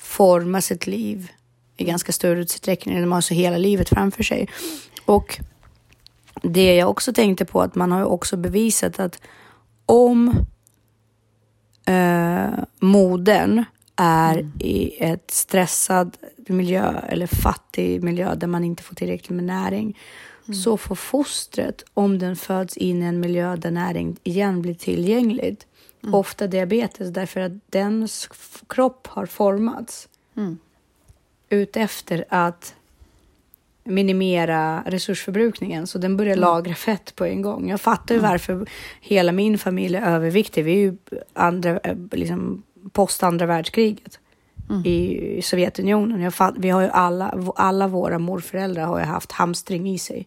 forma 0.00 0.60
sitt 0.60 0.86
liv 0.86 1.30
i 1.76 1.84
ganska 1.84 2.12
stor 2.12 2.36
utsträckning. 2.36 3.00
De 3.00 3.12
har 3.12 3.20
så 3.20 3.34
hela 3.34 3.58
livet 3.58 3.88
framför 3.88 4.22
sig. 4.22 4.48
Och 5.04 5.40
det 6.42 6.74
jag 6.74 6.90
också 6.90 7.12
tänkte 7.12 7.44
på 7.44 7.62
att 7.62 7.74
man 7.74 7.92
har 7.92 7.98
ju 7.98 8.04
också 8.04 8.36
bevisat 8.36 9.00
att 9.00 9.20
om 9.86 10.46
eh, 11.86 12.64
modern 12.80 13.64
är 13.96 14.50
i 14.58 15.04
ett 15.04 15.30
stressad 15.30 16.16
miljö 16.46 17.00
eller 17.08 17.26
fattig 17.26 18.02
miljö 18.02 18.34
där 18.34 18.46
man 18.46 18.64
inte 18.64 18.82
får 18.82 18.94
tillräckligt 18.94 19.36
med 19.36 19.44
näring. 19.44 19.98
Så 20.64 20.76
får 20.76 20.94
fostret, 20.94 21.84
om 21.94 22.18
den 22.18 22.36
föds 22.36 22.76
in 22.76 23.02
i 23.02 23.06
en 23.06 23.20
miljö 23.20 23.56
där 23.56 23.70
näring 23.70 24.16
igen 24.22 24.62
blir 24.62 24.74
tillgängligt, 24.74 25.66
ofta 26.12 26.46
diabetes 26.46 27.08
därför 27.08 27.40
att 27.40 27.52
dens 27.70 28.28
kropp 28.68 29.06
har 29.06 29.26
formats 29.26 30.08
utefter 31.48 32.24
att 32.28 32.74
minimera 33.86 34.82
resursförbrukningen 34.86 35.86
så 35.86 35.98
den 35.98 36.16
börjar 36.16 36.36
lagra 36.36 36.74
fett 36.74 37.16
på 37.16 37.24
en 37.24 37.42
gång. 37.42 37.70
Jag 37.70 37.80
fattar 37.80 38.14
ju 38.14 38.20
varför 38.20 38.66
hela 39.00 39.32
min 39.32 39.58
familj 39.58 39.96
är 39.96 40.14
överviktig. 40.14 40.64
Vi 40.64 40.72
är 40.72 40.76
ju 40.76 40.96
andra, 41.32 41.78
eh, 41.78 41.96
liksom, 42.12 42.62
post 42.92 43.22
andra 43.22 43.46
världskriget 43.46 44.18
i 44.84 45.42
Sovjetunionen. 45.42 46.32
Fatt, 46.32 46.54
vi 46.58 46.70
har 46.70 46.80
ju 46.80 46.88
alla, 46.88 47.52
alla 47.56 47.88
våra 47.88 48.18
morföräldrar 48.18 48.84
har 48.84 48.98
ju 48.98 49.04
haft 49.04 49.32
hamstring 49.32 49.88
i 49.90 49.98
sig. 49.98 50.26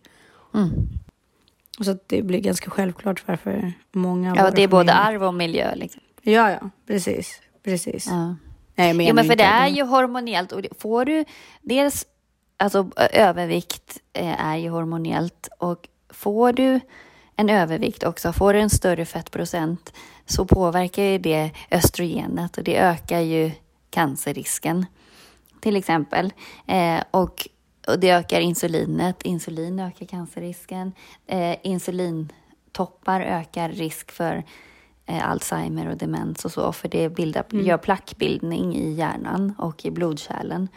Så 1.82 1.92
att 1.92 2.10
det 2.10 2.22
blir 2.22 2.40
ganska 2.40 2.70
självklart 2.70 3.28
varför 3.28 3.74
många 3.92 4.36
Ja, 4.36 4.52
det 4.52 4.62
är 4.64 4.68
både 4.68 4.94
arv 4.94 5.24
och 5.24 5.34
miljö. 5.34 5.76
Liksom. 5.76 6.02
Ja, 6.22 6.52
ja, 6.52 6.70
precis. 6.88 7.42
precis. 7.64 8.08
Ja. 8.08 8.36
Nej, 8.76 8.94
menar 8.94 9.10
Jo, 9.10 9.16
men 9.16 9.26
för 9.26 9.32
inte 9.32 9.44
det 9.44 9.50
är 9.50 9.68
ju 9.68 9.84
hormonellt 9.84 10.52
och 10.52 10.62
får 10.80 11.06
du 11.06 11.26
dels, 11.62 12.06
alltså 12.60 12.90
övervikt 13.14 13.98
eh, 14.14 14.46
är 14.46 14.58
ju 14.58 14.70
hormonellt 14.70 15.50
och 15.58 15.88
får 16.10 16.54
du 16.54 16.80
en 17.36 17.50
övervikt 17.50 18.04
också, 18.04 18.34
får 18.34 18.54
du 18.54 18.60
en 18.60 18.70
större 18.70 19.06
fettprocent 19.06 19.94
så 20.26 20.46
påverkar 20.46 21.04
ju 21.04 21.18
det 21.18 21.52
östrogenet 21.72 22.58
och 22.58 22.64
det 22.64 22.78
ökar 22.78 23.20
ju 23.20 23.52
cancerrisken 23.90 24.86
till 25.60 25.76
exempel. 25.76 26.34
Eh, 26.68 27.04
och, 27.12 27.48
och 27.88 28.00
det 28.00 28.10
ökar 28.10 28.40
insulinet, 28.40 29.22
insulin 29.22 29.80
ökar 29.80 30.06
cancerrisken, 30.06 30.94
eh, 31.28 31.56
insulintoppar 31.64 33.22
ökar 33.22 33.70
risk 33.70 34.12
för 34.12 34.44
eh, 35.06 35.30
Alzheimer 35.30 35.90
och 35.90 35.98
demens 35.98 36.46
och 36.46 36.52
så, 36.52 36.72
för 36.72 36.88
det 36.88 37.10
bildar, 37.10 37.46
gör 37.50 37.78
plackbildning 37.78 38.76
i 38.76 38.92
hjärnan 38.92 39.54
och 39.58 39.86
i 39.86 39.92
blodkärlen. 39.92 40.68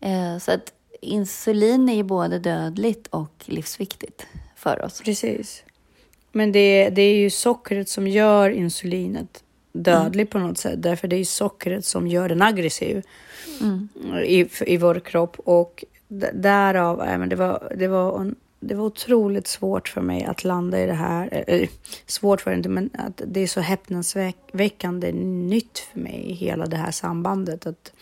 Eh, 0.00 0.38
så 0.38 0.52
att 0.52 0.72
insulin 1.02 1.88
är 1.88 1.94
ju 1.94 2.02
både 2.02 2.38
dödligt 2.38 3.06
och 3.06 3.32
livsviktigt 3.44 4.26
för 4.56 4.84
oss. 4.84 5.00
Precis. 5.00 5.64
Men 6.32 6.52
det, 6.52 6.90
det 6.90 7.02
är 7.02 7.14
ju 7.14 7.30
sockret 7.30 7.88
som 7.88 8.08
gör 8.08 8.50
insulinet 8.50 9.44
dödligt 9.72 10.30
på 10.30 10.38
något 10.38 10.58
sätt. 10.58 10.82
Därför 10.82 11.08
det 11.08 11.16
är 11.16 11.24
sockret 11.24 11.84
som 11.84 12.08
gör 12.08 12.28
den 12.28 12.42
aggressiv 12.42 13.02
i, 14.24 14.48
i 14.66 14.76
vår 14.76 15.00
kropp. 15.00 15.36
Och 15.38 15.84
därav, 16.32 17.02
äh, 17.02 17.18
men 17.18 17.28
det, 17.28 17.36
var, 17.36 17.72
det, 17.76 17.88
var 17.88 18.20
en, 18.20 18.34
det 18.60 18.74
var 18.74 18.84
otroligt 18.84 19.46
svårt 19.46 19.88
för 19.88 20.00
mig 20.00 20.24
att 20.24 20.44
landa 20.44 20.82
i 20.82 20.86
det 20.86 20.92
här. 20.92 21.44
Eh, 21.46 21.68
svårt 22.06 22.46
var 22.46 22.52
det 22.52 22.56
inte, 22.56 22.68
men 22.68 22.90
att 22.94 23.22
det 23.26 23.40
är 23.40 23.46
så 23.46 23.60
häpnadsväckande 23.60 25.12
nytt 25.12 25.78
för 25.78 26.00
mig, 26.00 26.32
hela 26.32 26.66
det 26.66 26.76
här 26.76 26.90
sambandet. 26.90 27.66
Att 27.66 27.92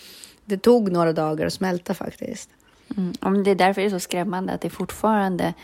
det 0.44 0.58
tog 0.58 0.92
några 0.92 1.12
dagar 1.12 1.46
att 1.46 1.52
smälta 1.52 1.94
faktiskt. 1.94 2.50
Mm. 2.96 3.42
Det 3.44 3.50
är 3.50 3.54
därför 3.54 3.80
det 3.80 3.86
är 3.86 3.90
så 3.90 4.00
skrämmande 4.00 4.52
att 4.52 4.60
det 4.60 4.70
fortfarande 4.70 5.54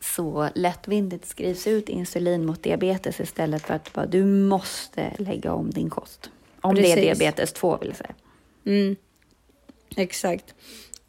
så 0.00 0.48
lättvindigt 0.54 1.26
skrivs 1.26 1.66
ut 1.66 1.88
insulin 1.88 2.46
mot 2.46 2.62
diabetes 2.62 3.20
istället 3.20 3.62
för 3.62 3.74
att 3.74 3.92
bara, 3.92 4.06
du 4.06 4.24
måste 4.24 5.12
lägga 5.18 5.52
om 5.52 5.70
din 5.70 5.90
kost. 5.90 6.30
Om 6.60 6.74
det 6.74 6.80
är 6.80 6.96
Precis. 6.96 7.18
diabetes 7.18 7.52
2 7.52 7.76
vill 7.76 7.94
säga. 7.94 8.14
Mm. 8.66 8.96
Exakt. 9.96 10.54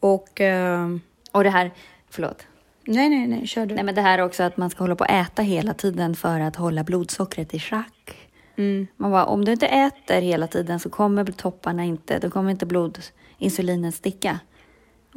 Och... 0.00 0.40
ehm, 0.40 1.00
Och 1.32 1.44
det 1.44 1.50
här, 1.50 1.70
förlåt. 2.10 2.46
nej, 2.84 3.08
nej, 3.08 3.26
nej, 3.26 3.46
kör 3.46 3.66
du. 3.66 3.74
Nej 3.74 3.84
men 3.84 3.94
det 3.94 4.00
här 4.02 4.18
också 4.20 4.42
att 4.42 4.56
man 4.56 4.70
ska 4.70 4.84
hålla 4.84 4.96
på 4.96 5.04
och 5.04 5.10
äta 5.10 5.42
hela 5.42 5.74
tiden 5.74 6.14
för 6.16 6.40
att 6.40 6.56
hålla 6.56 6.84
blodsockret 6.84 7.54
i 7.54 7.60
schack. 7.60 8.28
Mm. 8.56 8.86
Man 8.96 9.10
bara, 9.10 9.26
om 9.26 9.44
du 9.44 9.52
inte 9.52 9.66
äter 9.66 10.20
hela 10.20 10.46
tiden 10.46 10.80
så 10.80 10.90
kommer 10.90 11.24
topparna 11.24 11.84
inte, 11.84 12.18
då 12.18 12.30
kommer 12.30 12.50
inte 12.50 12.66
blod, 12.66 12.98
insulinet 13.38 13.94
sticka 13.94 14.40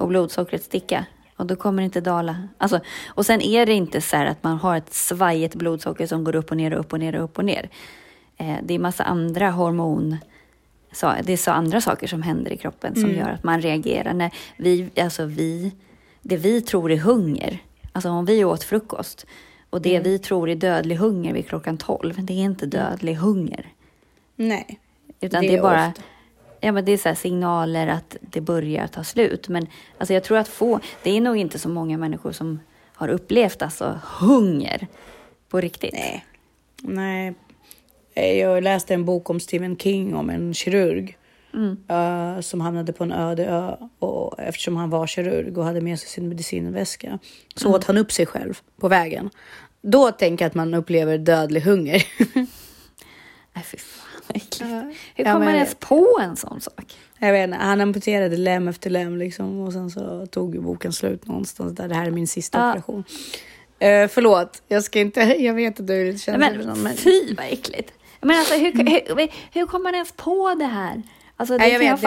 och 0.01 0.07
blodsockret 0.07 0.63
sticka 0.63 1.05
och 1.35 1.47
då 1.47 1.55
kommer 1.55 1.81
det 1.81 1.85
inte 1.85 2.01
dala. 2.01 2.47
Alltså, 2.57 2.79
och 3.07 3.25
sen 3.25 3.41
är 3.41 3.65
det 3.65 3.73
inte 3.73 4.01
så 4.01 4.17
här 4.17 4.25
att 4.25 4.43
man 4.43 4.57
har 4.57 4.77
ett 4.77 4.93
svajigt 4.93 5.55
blodsocker 5.55 6.07
som 6.07 6.23
går 6.23 6.35
upp 6.35 6.51
och 6.51 6.57
ner 6.57 6.73
och 6.73 6.79
upp 6.79 6.93
och 6.93 6.99
ner 6.99 7.15
och 7.15 7.23
upp 7.23 7.37
och 7.37 7.45
ner. 7.45 7.69
Eh, 8.37 8.55
det 8.63 8.73
är 8.73 8.79
massa 8.79 9.03
andra 9.03 9.49
hormon, 9.49 10.17
så, 10.91 11.13
det 11.23 11.33
är 11.33 11.37
så 11.37 11.51
andra 11.51 11.81
saker 11.81 12.07
som 12.07 12.21
händer 12.21 12.51
i 12.51 12.57
kroppen 12.57 12.95
som 12.95 13.11
gör 13.11 13.29
att 13.29 13.43
man 13.43 13.61
reagerar. 13.61 14.13
När 14.13 14.31
vi, 14.57 14.89
alltså 15.01 15.25
vi, 15.25 15.71
det 16.21 16.37
vi 16.37 16.61
tror 16.61 16.91
är 16.91 16.97
hunger, 16.97 17.59
alltså 17.91 18.09
om 18.09 18.25
vi 18.25 18.45
åt 18.45 18.63
frukost 18.63 19.25
och 19.69 19.81
det 19.81 19.99
vi 19.99 20.19
tror 20.19 20.49
är 20.49 20.55
dödlig 20.55 20.95
hunger 20.95 21.33
vid 21.33 21.47
klockan 21.47 21.77
12, 21.77 22.25
det 22.25 22.33
är 22.33 22.43
inte 22.43 22.65
dödlig 22.65 23.15
hunger. 23.15 23.67
Nej. 24.35 24.79
Utan 25.19 25.41
Det 25.41 25.47
det 25.47 25.53
är, 25.53 25.57
är 25.57 25.61
bara 25.61 25.87
ofta. 25.87 26.01
Ja, 26.61 26.71
men 26.71 26.85
det 26.85 26.91
är 26.91 26.97
så 26.97 27.09
här 27.09 27.15
signaler 27.15 27.87
att 27.87 28.17
det 28.21 28.41
börjar 28.41 28.87
ta 28.87 29.03
slut. 29.03 29.47
Men 29.47 29.67
alltså, 29.97 30.13
jag 30.13 30.23
tror 30.23 30.37
att 30.37 30.47
få, 30.47 30.79
det 31.03 31.17
är 31.17 31.21
nog 31.21 31.37
inte 31.37 31.59
så 31.59 31.69
många 31.69 31.97
människor 31.97 32.31
som 32.31 32.59
har 32.93 33.07
upplevt 33.07 33.61
alltså, 33.61 33.99
hunger 34.19 34.87
på 35.49 35.61
riktigt. 35.61 35.93
Nej. 35.93 36.25
Nej. 36.81 37.33
Eh, 38.13 38.39
Jag 38.39 38.63
läste 38.63 38.93
en 38.93 39.05
bok 39.05 39.29
om 39.29 39.39
Stephen 39.39 39.77
King 39.77 40.15
om 40.15 40.29
en 40.29 40.53
kirurg 40.53 41.17
eh, 41.89 42.41
som 42.41 42.61
hamnade 42.61 42.93
på 42.93 43.03
en 43.03 43.11
öde 43.11 43.45
ö 43.45 43.75
och 43.99 44.39
eftersom 44.39 44.77
han 44.77 44.89
var 44.89 45.07
kirurg 45.07 45.57
och 45.57 45.65
hade 45.65 45.81
med 45.81 45.99
sig 45.99 46.09
sin 46.09 46.29
medicinväska 46.29 47.19
så 47.55 47.75
åt 47.75 47.83
han 47.83 47.97
upp 47.97 48.11
sig 48.11 48.25
själv 48.25 48.59
på 48.79 48.87
vägen. 48.87 49.29
Då 49.81 50.11
tänker 50.11 50.45
jag 50.45 50.49
att 50.49 50.55
man 50.55 50.73
upplever 50.73 51.17
dödlig 51.17 51.61
hunger. 51.61 52.05
Nej, 53.53 53.63
fy 53.63 53.77
Hur 54.35 54.93
Ja, 55.15 55.23
kommer 55.23 55.39
men- 55.39 55.45
man 55.45 55.55
ens 55.55 55.75
på 55.75 56.19
en 56.21 56.35
sån 56.35 56.61
sak? 56.61 56.93
Jag 57.19 57.31
vet 57.31 57.43
inte, 57.43 57.57
han 57.57 57.81
amputerade 57.81 58.37
lem 58.37 58.67
efter 58.67 58.89
lem 58.89 59.17
liksom 59.17 59.59
och 59.59 59.73
sen 59.73 59.89
så 59.91 60.25
tog 60.25 60.63
boken 60.63 60.93
slut 60.93 61.27
någonstans 61.27 61.75
där. 61.75 61.87
Det 61.87 61.95
här 61.95 62.05
är 62.07 62.11
min 62.11 62.27
sista 62.27 62.57
Ja. 62.59 62.69
operation. 62.71 63.03
Eh, 63.79 64.07
förlåt, 64.07 64.61
jag 64.67 64.83
ska 64.83 64.99
inte, 64.99 65.21
jag 65.39 65.53
vet 65.53 65.79
att 65.79 65.87
du 65.87 66.17
för 66.17 66.37
Men 66.37 66.63
sånt, 66.63 66.79
men... 66.83 66.93
fy 66.95 67.35
vad 67.37 67.45
äckligt. 67.45 67.93
Men 68.21 68.39
alltså 68.39 68.53
hur, 68.53 68.73
hur, 68.73 69.29
hur 69.51 69.65
kom 69.65 69.83
man 69.83 69.93
ens 69.95 70.11
på 70.11 70.55
det 70.59 70.65
här? 70.65 71.01
Alltså 71.41 71.57
det 71.57 71.63
Ja, 71.63 71.69
jag 71.69 71.79
kan 71.79 71.87
jag 71.87 71.97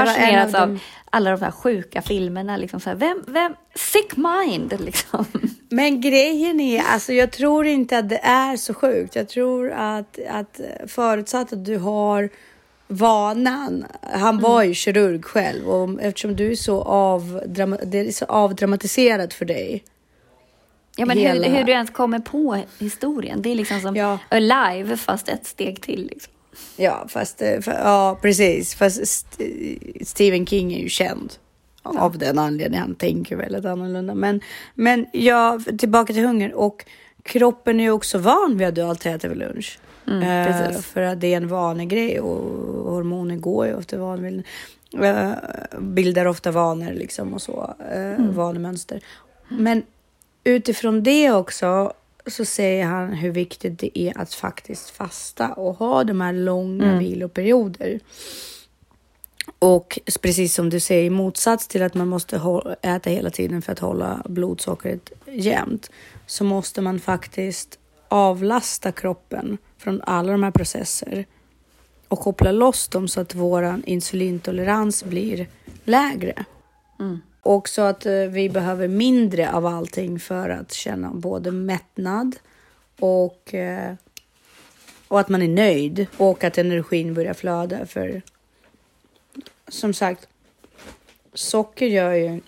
vet, 0.44 0.53
det 0.53 0.59
av 0.62 0.68
de- 0.68 0.81
alla 1.11 1.31
de 1.31 1.42
här 1.44 1.51
sjuka 1.51 2.03
filmerna. 2.03 2.57
Liksom 2.57 2.81
så 2.81 2.88
här, 2.90 2.97
vem, 2.97 3.23
vem, 3.27 3.55
sick 3.75 4.16
mind 4.16 4.75
liksom. 4.81 5.25
Men 5.68 6.01
grejen 6.01 6.61
är, 6.61 6.83
alltså 6.83 7.12
jag 7.12 7.31
tror 7.33 7.66
inte 7.66 7.99
att 7.99 8.09
det 8.09 8.18
är 8.23 8.57
så 8.57 8.75
sjukt. 8.75 9.16
Jag 9.16 9.29
tror 9.29 9.70
att, 9.73 10.18
att 10.31 10.61
förutsatt 10.87 11.53
att 11.53 11.64
du 11.64 11.79
har 11.79 12.29
vanan. 12.88 13.85
Han 14.03 14.40
var 14.40 14.62
ju 14.62 14.75
kirurg 14.75 15.25
själv 15.25 15.68
och 15.68 16.03
eftersom 16.03 16.37
du 16.37 16.51
är 16.53 16.57
så 16.57 16.83
avdrama, 16.83 17.77
det 17.87 17.99
är 17.99 18.12
så 18.12 18.25
avdramatiserat 18.25 19.35
för 19.35 19.44
dig. 19.44 19.85
Ja, 20.97 21.07
men 21.07 21.18
Hela- 21.18 21.49
hur, 21.49 21.57
hur 21.57 21.64
du 21.64 21.73
ens 21.73 21.90
kommer 21.90 22.18
på 22.18 22.61
historien. 22.79 23.42
Det 23.42 23.51
är 23.51 23.55
liksom 23.55 23.81
som 23.81 23.97
Ja. 23.97 24.18
Alive 24.29 24.97
fast 24.97 25.29
ett 25.29 25.47
steg 25.47 25.83
till. 25.83 26.07
Liksom. 26.07 26.33
Ja, 26.76 27.06
fast, 27.08 27.42
eh, 27.42 27.60
för, 27.60 27.72
ja 27.72 28.18
precis. 28.22 28.74
Fast 28.74 29.00
St- 29.00 29.78
Stephen 30.04 30.46
King 30.46 30.72
är 30.74 30.78
ju 30.78 30.88
känd. 30.88 31.32
Av 31.82 32.18
den 32.18 32.38
anledningen. 32.38 32.82
Han 32.82 32.94
tänker 32.94 33.36
väldigt 33.36 33.64
annorlunda. 33.64 34.14
Men, 34.14 34.40
men 34.74 35.06
ja, 35.12 35.60
tillbaka 35.78 36.12
till 36.12 36.24
hunger. 36.24 36.54
Och 36.54 36.84
kroppen 37.22 37.80
är 37.80 37.84
ju 37.84 37.90
också 37.90 38.18
van 38.18 38.56
vid 38.58 38.68
att 38.68 38.74
du 38.74 38.82
alltid 38.82 39.14
äter 39.14 39.28
vid 39.28 39.38
lunch. 39.38 39.78
Mm, 40.06 40.46
precis. 40.46 40.86
för 40.86 41.00
att 41.00 41.20
det 41.20 41.32
är 41.32 41.36
en 41.36 41.48
vanegrej 41.48 42.20
och 42.20 42.92
hormoner 42.92 43.36
går 43.36 43.66
ju 43.66 43.78
efter 43.78 43.98
vanor. 43.98 44.42
Uh, 44.94 45.32
bildar 45.80 46.26
ofta 46.26 46.50
vanor 46.50 46.92
liksom 46.92 47.34
och 47.34 47.42
så. 47.42 47.74
Uh, 47.96 48.30
Vanemönster. 48.30 49.00
Men 49.48 49.82
utifrån 50.44 51.02
det 51.02 51.30
också 51.30 51.92
så 52.26 52.44
säger 52.44 52.87
han 52.87 53.12
hur 53.12 53.30
viktigt 53.30 53.78
det 53.78 53.98
är 53.98 54.18
att 54.18 54.34
faktiskt 54.34 54.90
fasta 54.90 55.52
och 55.52 55.74
ha 55.76 56.04
de 56.04 56.20
här 56.20 56.32
långa 56.32 56.98
viloperioder. 56.98 58.00
Och 59.58 59.98
precis 60.20 60.54
som 60.54 60.70
du 60.70 60.80
säger, 60.80 61.04
i 61.04 61.10
motsats 61.10 61.68
till 61.68 61.82
att 61.82 61.94
man 61.94 62.08
måste 62.08 62.40
äta 62.82 63.10
hela 63.10 63.30
tiden 63.30 63.62
för 63.62 63.72
att 63.72 63.78
hålla 63.78 64.22
blodsockret 64.28 65.12
jämnt, 65.26 65.90
så 66.26 66.44
måste 66.44 66.80
man 66.80 67.00
faktiskt 67.00 67.78
avlasta 68.08 68.92
kroppen 68.92 69.58
från 69.78 70.00
alla 70.02 70.32
de 70.32 70.42
här 70.42 70.50
processer 70.50 71.26
och 72.08 72.20
koppla 72.20 72.52
loss 72.52 72.88
dem 72.88 73.08
så 73.08 73.20
att 73.20 73.34
våran 73.34 73.84
insulintolerans 73.84 75.04
blir 75.04 75.46
lägre. 75.84 76.44
Och 76.98 77.04
så 77.68 77.83
att 77.83 78.07
eh, 78.07 78.12
vi 78.12 78.48
behöver 78.48 78.88
mindre 78.88 79.52
av 79.52 79.66
allting 79.66 80.20
för 80.20 80.48
att 80.48 80.72
känna 80.72 81.11
både 81.14 81.50
mättnad 81.50 82.37
och, 83.00 83.54
eh, 83.54 83.94
och 85.09 85.20
att 85.20 85.28
man 85.28 85.42
är 85.42 85.48
nöjd 85.48 86.07
och 86.16 86.44
att 86.44 86.59
energin 86.59 87.14
börjar 87.14 87.35
flöda. 87.35 87.87
För 87.87 88.22
som 89.68 89.94
sagt, 89.94 90.28
socker 91.35 91.87
gör 91.87 92.12
ju 92.12 92.40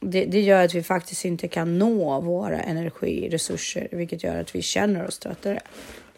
det, 0.00 0.24
det 0.24 0.40
gör 0.40 0.64
att 0.64 0.74
vi 0.74 0.82
faktiskt 0.82 1.24
inte 1.24 1.48
kan 1.48 1.78
nå 1.78 2.20
våra 2.20 2.60
energiresurser, 2.60 3.88
vilket 3.92 4.24
gör 4.24 4.40
att 4.40 4.54
vi 4.54 4.62
känner 4.62 5.06
oss 5.06 5.18
tröttare. 5.18 5.60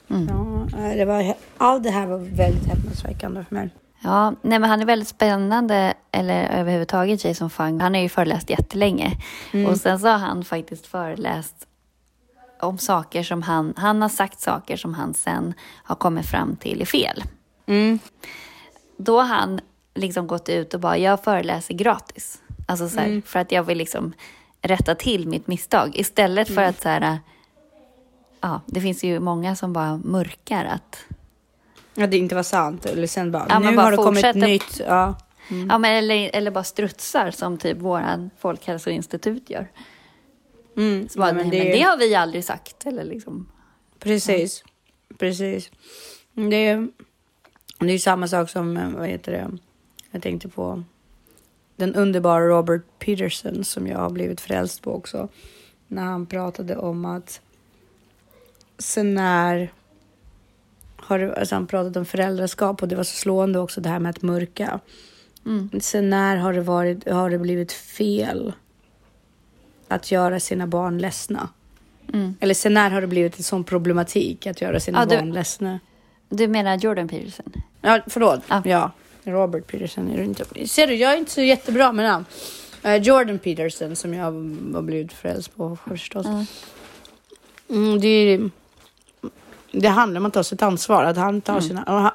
Ja, 0.07 0.69
eh, 0.79 0.97
det 0.97 1.05
var, 1.05 1.35
allt 1.57 1.83
det 1.83 1.91
här 1.91 2.07
var 2.07 2.19
väldigt 2.19 2.67
häpnadsväckande 2.67 3.45
för 3.49 3.55
mig. 3.55 3.71
Ja, 4.07 4.35
nej 4.43 4.59
men 4.59 4.71
han 4.71 4.81
är 4.81 4.87
väldigt 4.87 5.09
spännande, 5.09 5.95
eller 6.13 6.49
överhuvudtaget 6.49 7.25
Jason 7.25 7.51
Fung. 7.51 7.81
Han 7.81 7.95
har 7.95 8.01
ju 8.01 8.09
föreläst 8.09 8.51
jättelänge. 8.51 9.13
Och 9.69 9.77
sen 9.77 10.01
så 10.01 10.09
har 10.09 10.19
han 10.19 10.45
faktiskt 10.45 10.87
föreläst 10.87 11.67
om 12.61 12.79
saker 12.79 13.23
som 13.23 13.43
han, 13.43 13.75
han 13.77 14.03
har 14.03 14.09
sagt 14.09 14.41
saker 14.41 14.77
som 14.77 14.95
han 14.95 15.15
sen 15.15 15.55
har 15.85 15.95
kommit 15.95 16.27
fram 16.27 16.57
till 16.57 16.81
är 16.81 16.85
fel. 16.85 17.25
Mm. 17.67 17.99
Då 18.97 19.21
har 19.21 19.27
han 19.27 19.61
liksom 19.95 20.27
gått 20.27 20.49
ut 20.49 20.75
och 20.75 20.81
bara, 20.81 20.99
jag 20.99 21.25
föreläser 21.25 21.75
gratis. 21.75 22.43
Alltså 22.69 22.89
så 22.89 23.01
här, 23.01 23.23
för 23.27 23.39
att 23.39 23.53
jag 23.53 23.63
vill 23.63 23.79
liksom 23.79 24.13
rätta 24.63 24.95
till 24.95 25.29
mitt 25.29 25.47
misstag. 25.47 25.97
Istället 25.97 26.55
för 26.55 26.63
att 26.63 26.83
så 26.83 26.89
här, 26.89 27.19
ja, 28.41 28.61
det 28.67 28.81
finns 28.81 29.05
ju 29.05 29.21
många 29.21 29.57
som 29.57 29.73
bara 29.73 29.97
mörkar 29.97 30.65
att 30.65 31.05
Ja, 31.97 32.07
det 32.07 32.17
inte 32.17 32.35
var 32.35 32.43
sant. 32.43 32.87
Eller 32.87 33.07
sen 33.07 33.33
bara, 33.33 33.47
Ja, 33.49 33.61
men 33.61 33.71
nu 33.71 33.77
bara 33.77 33.85
har 33.85 33.91
det 33.91 33.97
kommit 33.97 34.35
nytt. 34.35 34.81
Ja. 34.87 35.19
Ja, 35.69 35.79
men 35.79 35.85
eller, 35.85 36.31
eller 36.33 36.51
bara 36.51 36.65
strutsar 36.65 37.31
som 37.31 37.59
typ 37.59 37.79
våran 37.79 38.31
Folkhälsoinstitut 38.39 39.51
gör. 39.51 39.69
Mm. 40.77 41.09
Så 41.09 41.19
bara, 41.19 41.29
Ja, 41.29 41.33
nej, 41.35 41.45
men 41.45 41.59
men 41.59 41.67
det, 41.67 41.73
det 41.73 41.83
har 41.83 41.97
vi 41.97 42.15
aldrig 42.15 42.45
sagt. 42.45 42.87
Eller 42.87 43.05
liksom. 43.05 43.49
Precis. 43.99 44.65
Precis. 45.19 45.71
Det 46.33 46.57
är, 46.57 46.89
det 47.79 47.87
är 47.87 47.93
ju 47.93 47.99
samma 47.99 48.29
sak 48.29 48.51
som, 48.51 48.77
eh, 48.77 48.91
vad 48.91 49.09
heter 49.09 49.33
det, 49.33 49.59
jag 50.11 50.23
tänkte 50.23 50.49
på 50.49 50.83
den 51.77 51.95
underbara 51.95 52.49
Robert 52.49 52.83
Peterson 52.99 53.65
som 53.65 53.87
jag 53.87 53.99
har 53.99 54.11
blivit 54.11 54.41
frälst 54.41 54.83
på 54.83 54.93
också. 54.95 55.29
När 55.89 56.03
han 56.03 56.27
pratade 56.27 56.77
om 56.77 57.05
att 57.05 57.41
sen 58.79 59.15
när 59.15 59.73
har 61.07 61.19
du, 61.19 61.35
alltså 61.35 61.55
han 61.55 61.67
pratade 61.67 61.99
om 61.99 62.05
föräldraskap 62.07 62.83
och 62.83 62.89
det 62.89 62.97
var 62.97 63.05
så 63.05 63.17
slående 63.17 63.59
också 63.59 63.81
det 63.81 63.89
här 63.89 63.99
med 63.99 64.11
att 64.11 64.23
mörka. 64.23 64.81
Mm. 65.47 65.71
Sen 65.81 66.11
när 66.11 66.37
har 66.37 66.53
det, 66.53 66.61
varit, 66.61 67.09
har 67.09 67.31
det 67.31 67.39
blivit 67.39 67.73
fel 67.73 68.53
att 69.89 70.11
göra 70.13 70.41
sina 70.41 70.67
barn 70.67 70.99
ledsna? 70.99 71.49
Mm. 72.13 72.35
Eller 72.41 72.55
sen 72.55 72.75
när 72.75 72.91
har 72.91 73.01
det 73.01 73.07
blivit 73.07 73.37
en 73.37 73.43
sån 73.43 73.65
problematik 73.65 74.47
att 74.47 74.61
göra 74.61 74.81
sina 74.81 74.99
Ja, 74.99 75.05
du- 75.07 75.17
barn 75.17 75.33
ledsna? 75.33 75.81
Du 76.29 76.49
menar 76.49 76.77
Jordan 76.79 77.09
Peterson? 77.09 77.53
Ja, 77.81 78.01
förlåt. 78.07 78.41
Ja. 78.49 78.63
Ja. 78.65 78.91
Robert 79.25 79.67
Peterson 79.67 80.11
är 80.11 80.17
det 80.17 80.25
inte. 80.25 80.67
Ser 80.69 80.87
du, 80.87 80.95
jag 80.95 81.13
är 81.13 81.17
inte 81.19 81.31
så 81.31 81.41
jättebra 81.43 81.93
med 81.93 82.05
namn. 82.05 82.25
Eh, 82.83 82.95
Jordan 82.97 83.39
Peterson 83.39 83.97
som 83.97 84.15
jag 84.15 84.25
har 84.75 84.83
blivit 84.83 85.13
frälst 85.13 85.57
på 85.57 85.79
förstås. 85.89 86.27
Ja. 86.27 86.45
Mm, 87.75 88.01
det, 88.01 88.09
är- 88.09 88.51
det 89.81 89.89
handlar 89.89 90.21
om 90.21 90.27
att 90.27 90.33
ta 90.33 90.45
sitt 90.45 90.63
ansvar. 90.63 91.05
Att 91.05 91.17
han 91.17 91.41
tar 91.41 91.53
Mm. 91.53 91.63
sina... 91.69 91.83
och 91.83 91.93
han, 92.01 92.13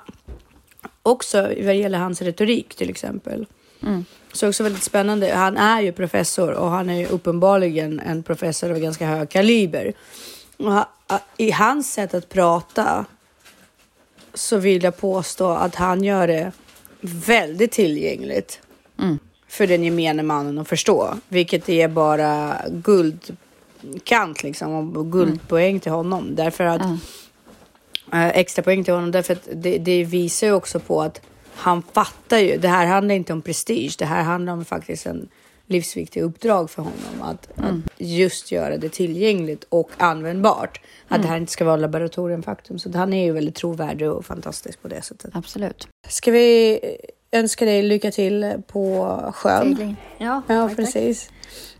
också 1.03 1.41
vad 1.41 1.75
gäller 1.75 1.97
hans 1.99 2.21
retorik 2.21 2.75
till 2.75 2.89
exempel. 2.89 3.45
Mm. 3.83 4.05
Så 4.33 4.47
också 4.47 4.63
väldigt 4.63 4.83
spännande. 4.83 5.33
Han 5.35 5.57
är 5.57 5.81
ju 5.81 5.91
professor 5.91 6.51
och 6.51 6.69
han 6.69 6.89
är 6.89 6.99
ju 6.99 7.05
uppenbarligen 7.07 7.99
en 7.99 8.23
professor 8.23 8.71
av 8.71 8.79
ganska 8.79 9.05
hög 9.05 9.29
kaliber. 9.29 9.93
Och 10.57 10.71
ha- 10.73 10.89
I 11.37 11.51
hans 11.51 11.93
sätt 11.93 12.13
att 12.13 12.29
prata 12.29 13.05
så 14.33 14.57
vill 14.57 14.83
jag 14.83 14.97
påstå 14.97 15.49
att 15.49 15.75
han 15.75 16.03
gör 16.03 16.27
det 16.27 16.51
väldigt 17.01 17.71
tillgängligt 17.71 18.59
Mm. 18.99 19.19
för 19.47 19.67
den 19.67 19.83
gemene 19.83 20.23
mannen 20.23 20.57
att 20.59 20.67
förstå, 20.67 21.13
vilket 21.27 21.69
är 21.69 21.87
bara 21.87 22.55
guldkant 22.69 24.43
liksom 24.43 24.97
och 24.97 25.11
guldpoäng 25.11 25.79
till 25.79 25.91
honom 25.91 26.35
därför 26.35 26.63
att 26.63 26.81
Ja. 26.81 26.97
Eh, 28.13 28.27
extra 28.27 28.63
poäng 28.63 28.83
till 28.83 28.93
honom 28.93 29.11
därför 29.11 29.33
att 29.33 29.47
det, 29.53 29.77
det 29.77 30.03
visar 30.03 30.47
ju 30.47 30.53
också 30.53 30.79
på 30.79 31.01
att 31.01 31.21
han 31.55 31.81
fattar 31.93 32.37
ju. 32.37 32.57
Det 32.57 32.67
här 32.67 32.85
handlar 32.85 33.15
inte 33.15 33.33
om 33.33 33.41
prestige. 33.41 33.95
Det 33.99 34.05
här 34.05 34.23
handlar 34.23 34.53
om 34.53 34.65
faktiskt 34.65 35.05
en 35.05 35.29
livsviktig 35.67 36.21
uppdrag 36.21 36.69
för 36.69 36.81
honom 36.83 37.21
att, 37.21 37.47
att 37.57 37.75
just 37.97 38.51
göra 38.51 38.77
det 38.77 38.89
tillgängligt 38.89 39.63
och 39.69 39.89
användbart. 39.97 40.81
Att 41.07 41.21
det 41.21 41.27
här 41.27 41.37
inte 41.37 41.51
ska 41.51 41.65
vara 41.65 41.75
laboratoriumfaktum. 41.75 42.79
Så 42.79 42.97
han 42.97 43.13
är 43.13 43.25
ju 43.25 43.31
väldigt 43.31 43.55
trovärdig 43.55 44.11
och 44.11 44.25
fantastisk 44.25 44.81
på 44.81 44.87
det 44.87 45.01
sättet. 45.01 45.31
Absolut. 45.33 45.87
Ska 46.07 46.31
vi 46.31 46.79
önska 47.31 47.65
dig 47.65 47.83
lycka 47.83 48.11
till 48.11 48.53
på 48.67 49.17
sjön? 49.33 49.95
Ja, 50.17 50.25
Ja, 50.25 50.41
tack, 50.47 50.67
tack. 50.69 50.75
precis. 50.77 51.29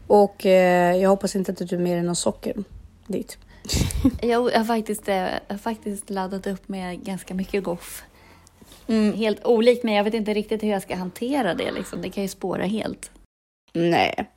Och 0.07 0.45
eh, 0.45 0.97
jag 0.97 1.09
hoppas 1.09 1.35
inte 1.35 1.51
att 1.51 1.57
du 1.57 1.67
tar 1.67 1.77
med 1.77 1.97
dig 1.97 2.03
någon 2.03 2.15
socker 2.15 2.63
dit. 3.07 3.37
Jag 4.21 4.39
har 4.39 4.63
faktiskt, 4.63 5.07
eh, 5.07 5.25
har 5.49 5.57
faktiskt 5.57 6.09
laddat 6.09 6.47
upp 6.47 6.67
med 6.67 7.03
ganska 7.03 7.33
mycket 7.33 7.63
goff. 7.63 8.03
Mm. 8.87 9.13
Helt 9.13 9.45
olikt 9.45 9.83
mig. 9.83 9.95
Jag 9.95 10.03
vet 10.03 10.13
inte 10.13 10.33
riktigt 10.33 10.63
hur 10.63 10.69
jag 10.69 10.81
ska 10.81 10.95
hantera 10.95 11.53
det. 11.53 11.71
Liksom. 11.71 12.01
Det 12.01 12.09
kan 12.09 12.23
ju 12.23 12.29
spåra 12.29 12.63
helt. 12.63 13.11
Nej. 13.73 14.29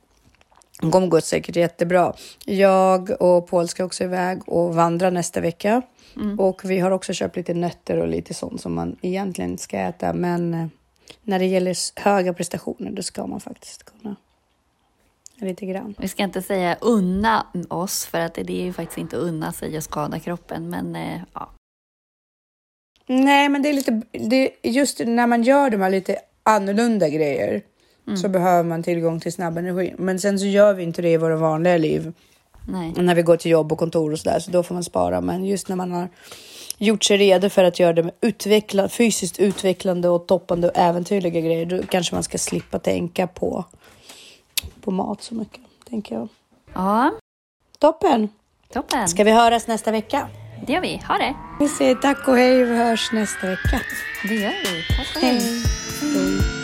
Det 0.81 0.91
kommer 0.91 1.07
gå 1.07 1.21
säkert 1.21 1.55
jättebra. 1.55 2.13
Jag 2.45 3.21
och 3.21 3.47
Paul 3.47 3.67
ska 3.67 3.85
också 3.85 4.03
iväg 4.03 4.49
och 4.49 4.75
vandra 4.75 5.09
nästa 5.09 5.41
vecka. 5.41 5.81
Och 6.37 6.61
vi 6.65 6.79
har 6.79 6.91
också 6.91 7.13
köpt 7.13 7.35
lite 7.35 7.53
nötter 7.53 7.97
och 7.97 8.07
lite 8.07 8.33
sånt 8.33 8.61
som 8.61 8.73
man 8.73 8.95
egentligen 9.01 9.57
ska 9.57 9.77
äta. 9.77 10.13
Men 10.13 10.53
eh, 10.53 10.67
när 11.23 11.39
det 11.39 11.45
gäller 11.45 11.99
höga 11.99 12.33
prestationer, 12.33 12.91
då 12.91 13.03
ska 13.03 13.27
man 13.27 13.39
faktiskt 13.39 13.83
kunna 13.83 14.15
lite 15.37 15.65
grann. 15.65 15.95
Vi 15.97 16.07
ska 16.07 16.23
inte 16.23 16.41
säga 16.41 16.77
unna 16.81 17.45
oss, 17.69 18.05
för 18.05 18.19
att 18.19 18.33
det 18.33 18.61
är 18.61 18.63
ju 18.63 18.73
faktiskt 18.73 18.97
inte 18.97 19.17
unna 19.17 19.51
sig 19.51 19.77
att 19.77 19.83
skada 19.83 20.19
kroppen. 20.19 20.69
Men 20.69 20.95
eh, 20.95 21.21
ja, 21.33 21.51
Nej, 23.07 23.49
men 23.49 23.61
det 23.61 23.69
är 23.69 23.73
lite 23.73 24.01
det, 24.11 24.51
just 24.63 24.99
när 25.05 25.27
man 25.27 25.43
gör 25.43 25.69
de 25.69 25.81
här 25.81 25.89
lite 25.89 26.17
annorlunda 26.43 27.09
grejer 27.09 27.61
så 28.21 28.29
behöver 28.29 28.63
man 28.63 28.83
tillgång 28.83 29.19
till 29.19 29.33
snabb 29.33 29.57
energi. 29.57 29.93
Men 29.97 30.19
sen 30.19 30.39
så 30.39 30.45
gör 30.45 30.73
vi 30.73 30.83
inte 30.83 31.01
det 31.01 31.09
i 31.09 31.17
våra 31.17 31.35
vanliga 31.35 31.77
liv. 31.77 32.13
Nej. 32.67 32.93
när 32.97 33.15
vi 33.15 33.21
går 33.21 33.37
till 33.37 33.51
jobb 33.51 33.71
och 33.71 33.77
kontor 33.77 34.11
och 34.11 34.19
sådär. 34.19 34.39
Så 34.39 34.51
då 34.51 34.63
får 34.63 34.73
man 34.73 34.83
spara. 34.83 35.21
Men 35.21 35.45
just 35.45 35.69
när 35.69 35.75
man 35.75 35.91
har 35.91 36.09
gjort 36.77 37.03
sig 37.03 37.17
redo 37.17 37.49
för 37.49 37.63
att 37.63 37.79
göra 37.79 37.93
det 37.93 38.03
med 38.03 38.13
utveckla, 38.21 38.89
fysiskt 38.89 39.39
utvecklande 39.39 40.09
och 40.09 40.27
toppande 40.27 40.67
och 40.67 40.77
äventyrliga 40.77 41.41
grejer. 41.41 41.65
Då 41.65 41.83
kanske 41.83 42.15
man 42.15 42.23
ska 42.23 42.37
slippa 42.37 42.79
tänka 42.79 43.27
på, 43.27 43.65
på 44.81 44.91
mat 44.91 45.23
så 45.23 45.35
mycket, 45.35 45.61
tänker 45.89 46.15
jag. 46.15 46.27
Ja, 46.73 47.11
Toppen! 47.79 48.29
toppen. 48.73 49.07
Ska 49.07 49.23
vi 49.23 49.31
höras 49.31 49.67
nästa 49.67 49.91
vecka? 49.91 50.27
Det 50.67 50.73
gör 50.73 50.81
vi. 50.81 51.01
Ha 51.07 51.17
det. 51.17 51.35
Vi 51.59 51.67
säger 51.67 51.95
tack 51.95 52.27
och 52.27 52.37
hej 52.37 52.63
vi 52.63 52.77
hörs 52.77 53.11
nästa 53.11 53.47
vecka. 53.47 53.81
Det 54.27 54.35
gör 54.35 54.49
vi. 54.49 54.95
Tack 54.97 55.15
och 55.15 55.21
hej. 55.21 55.41
Hej! 56.01 56.54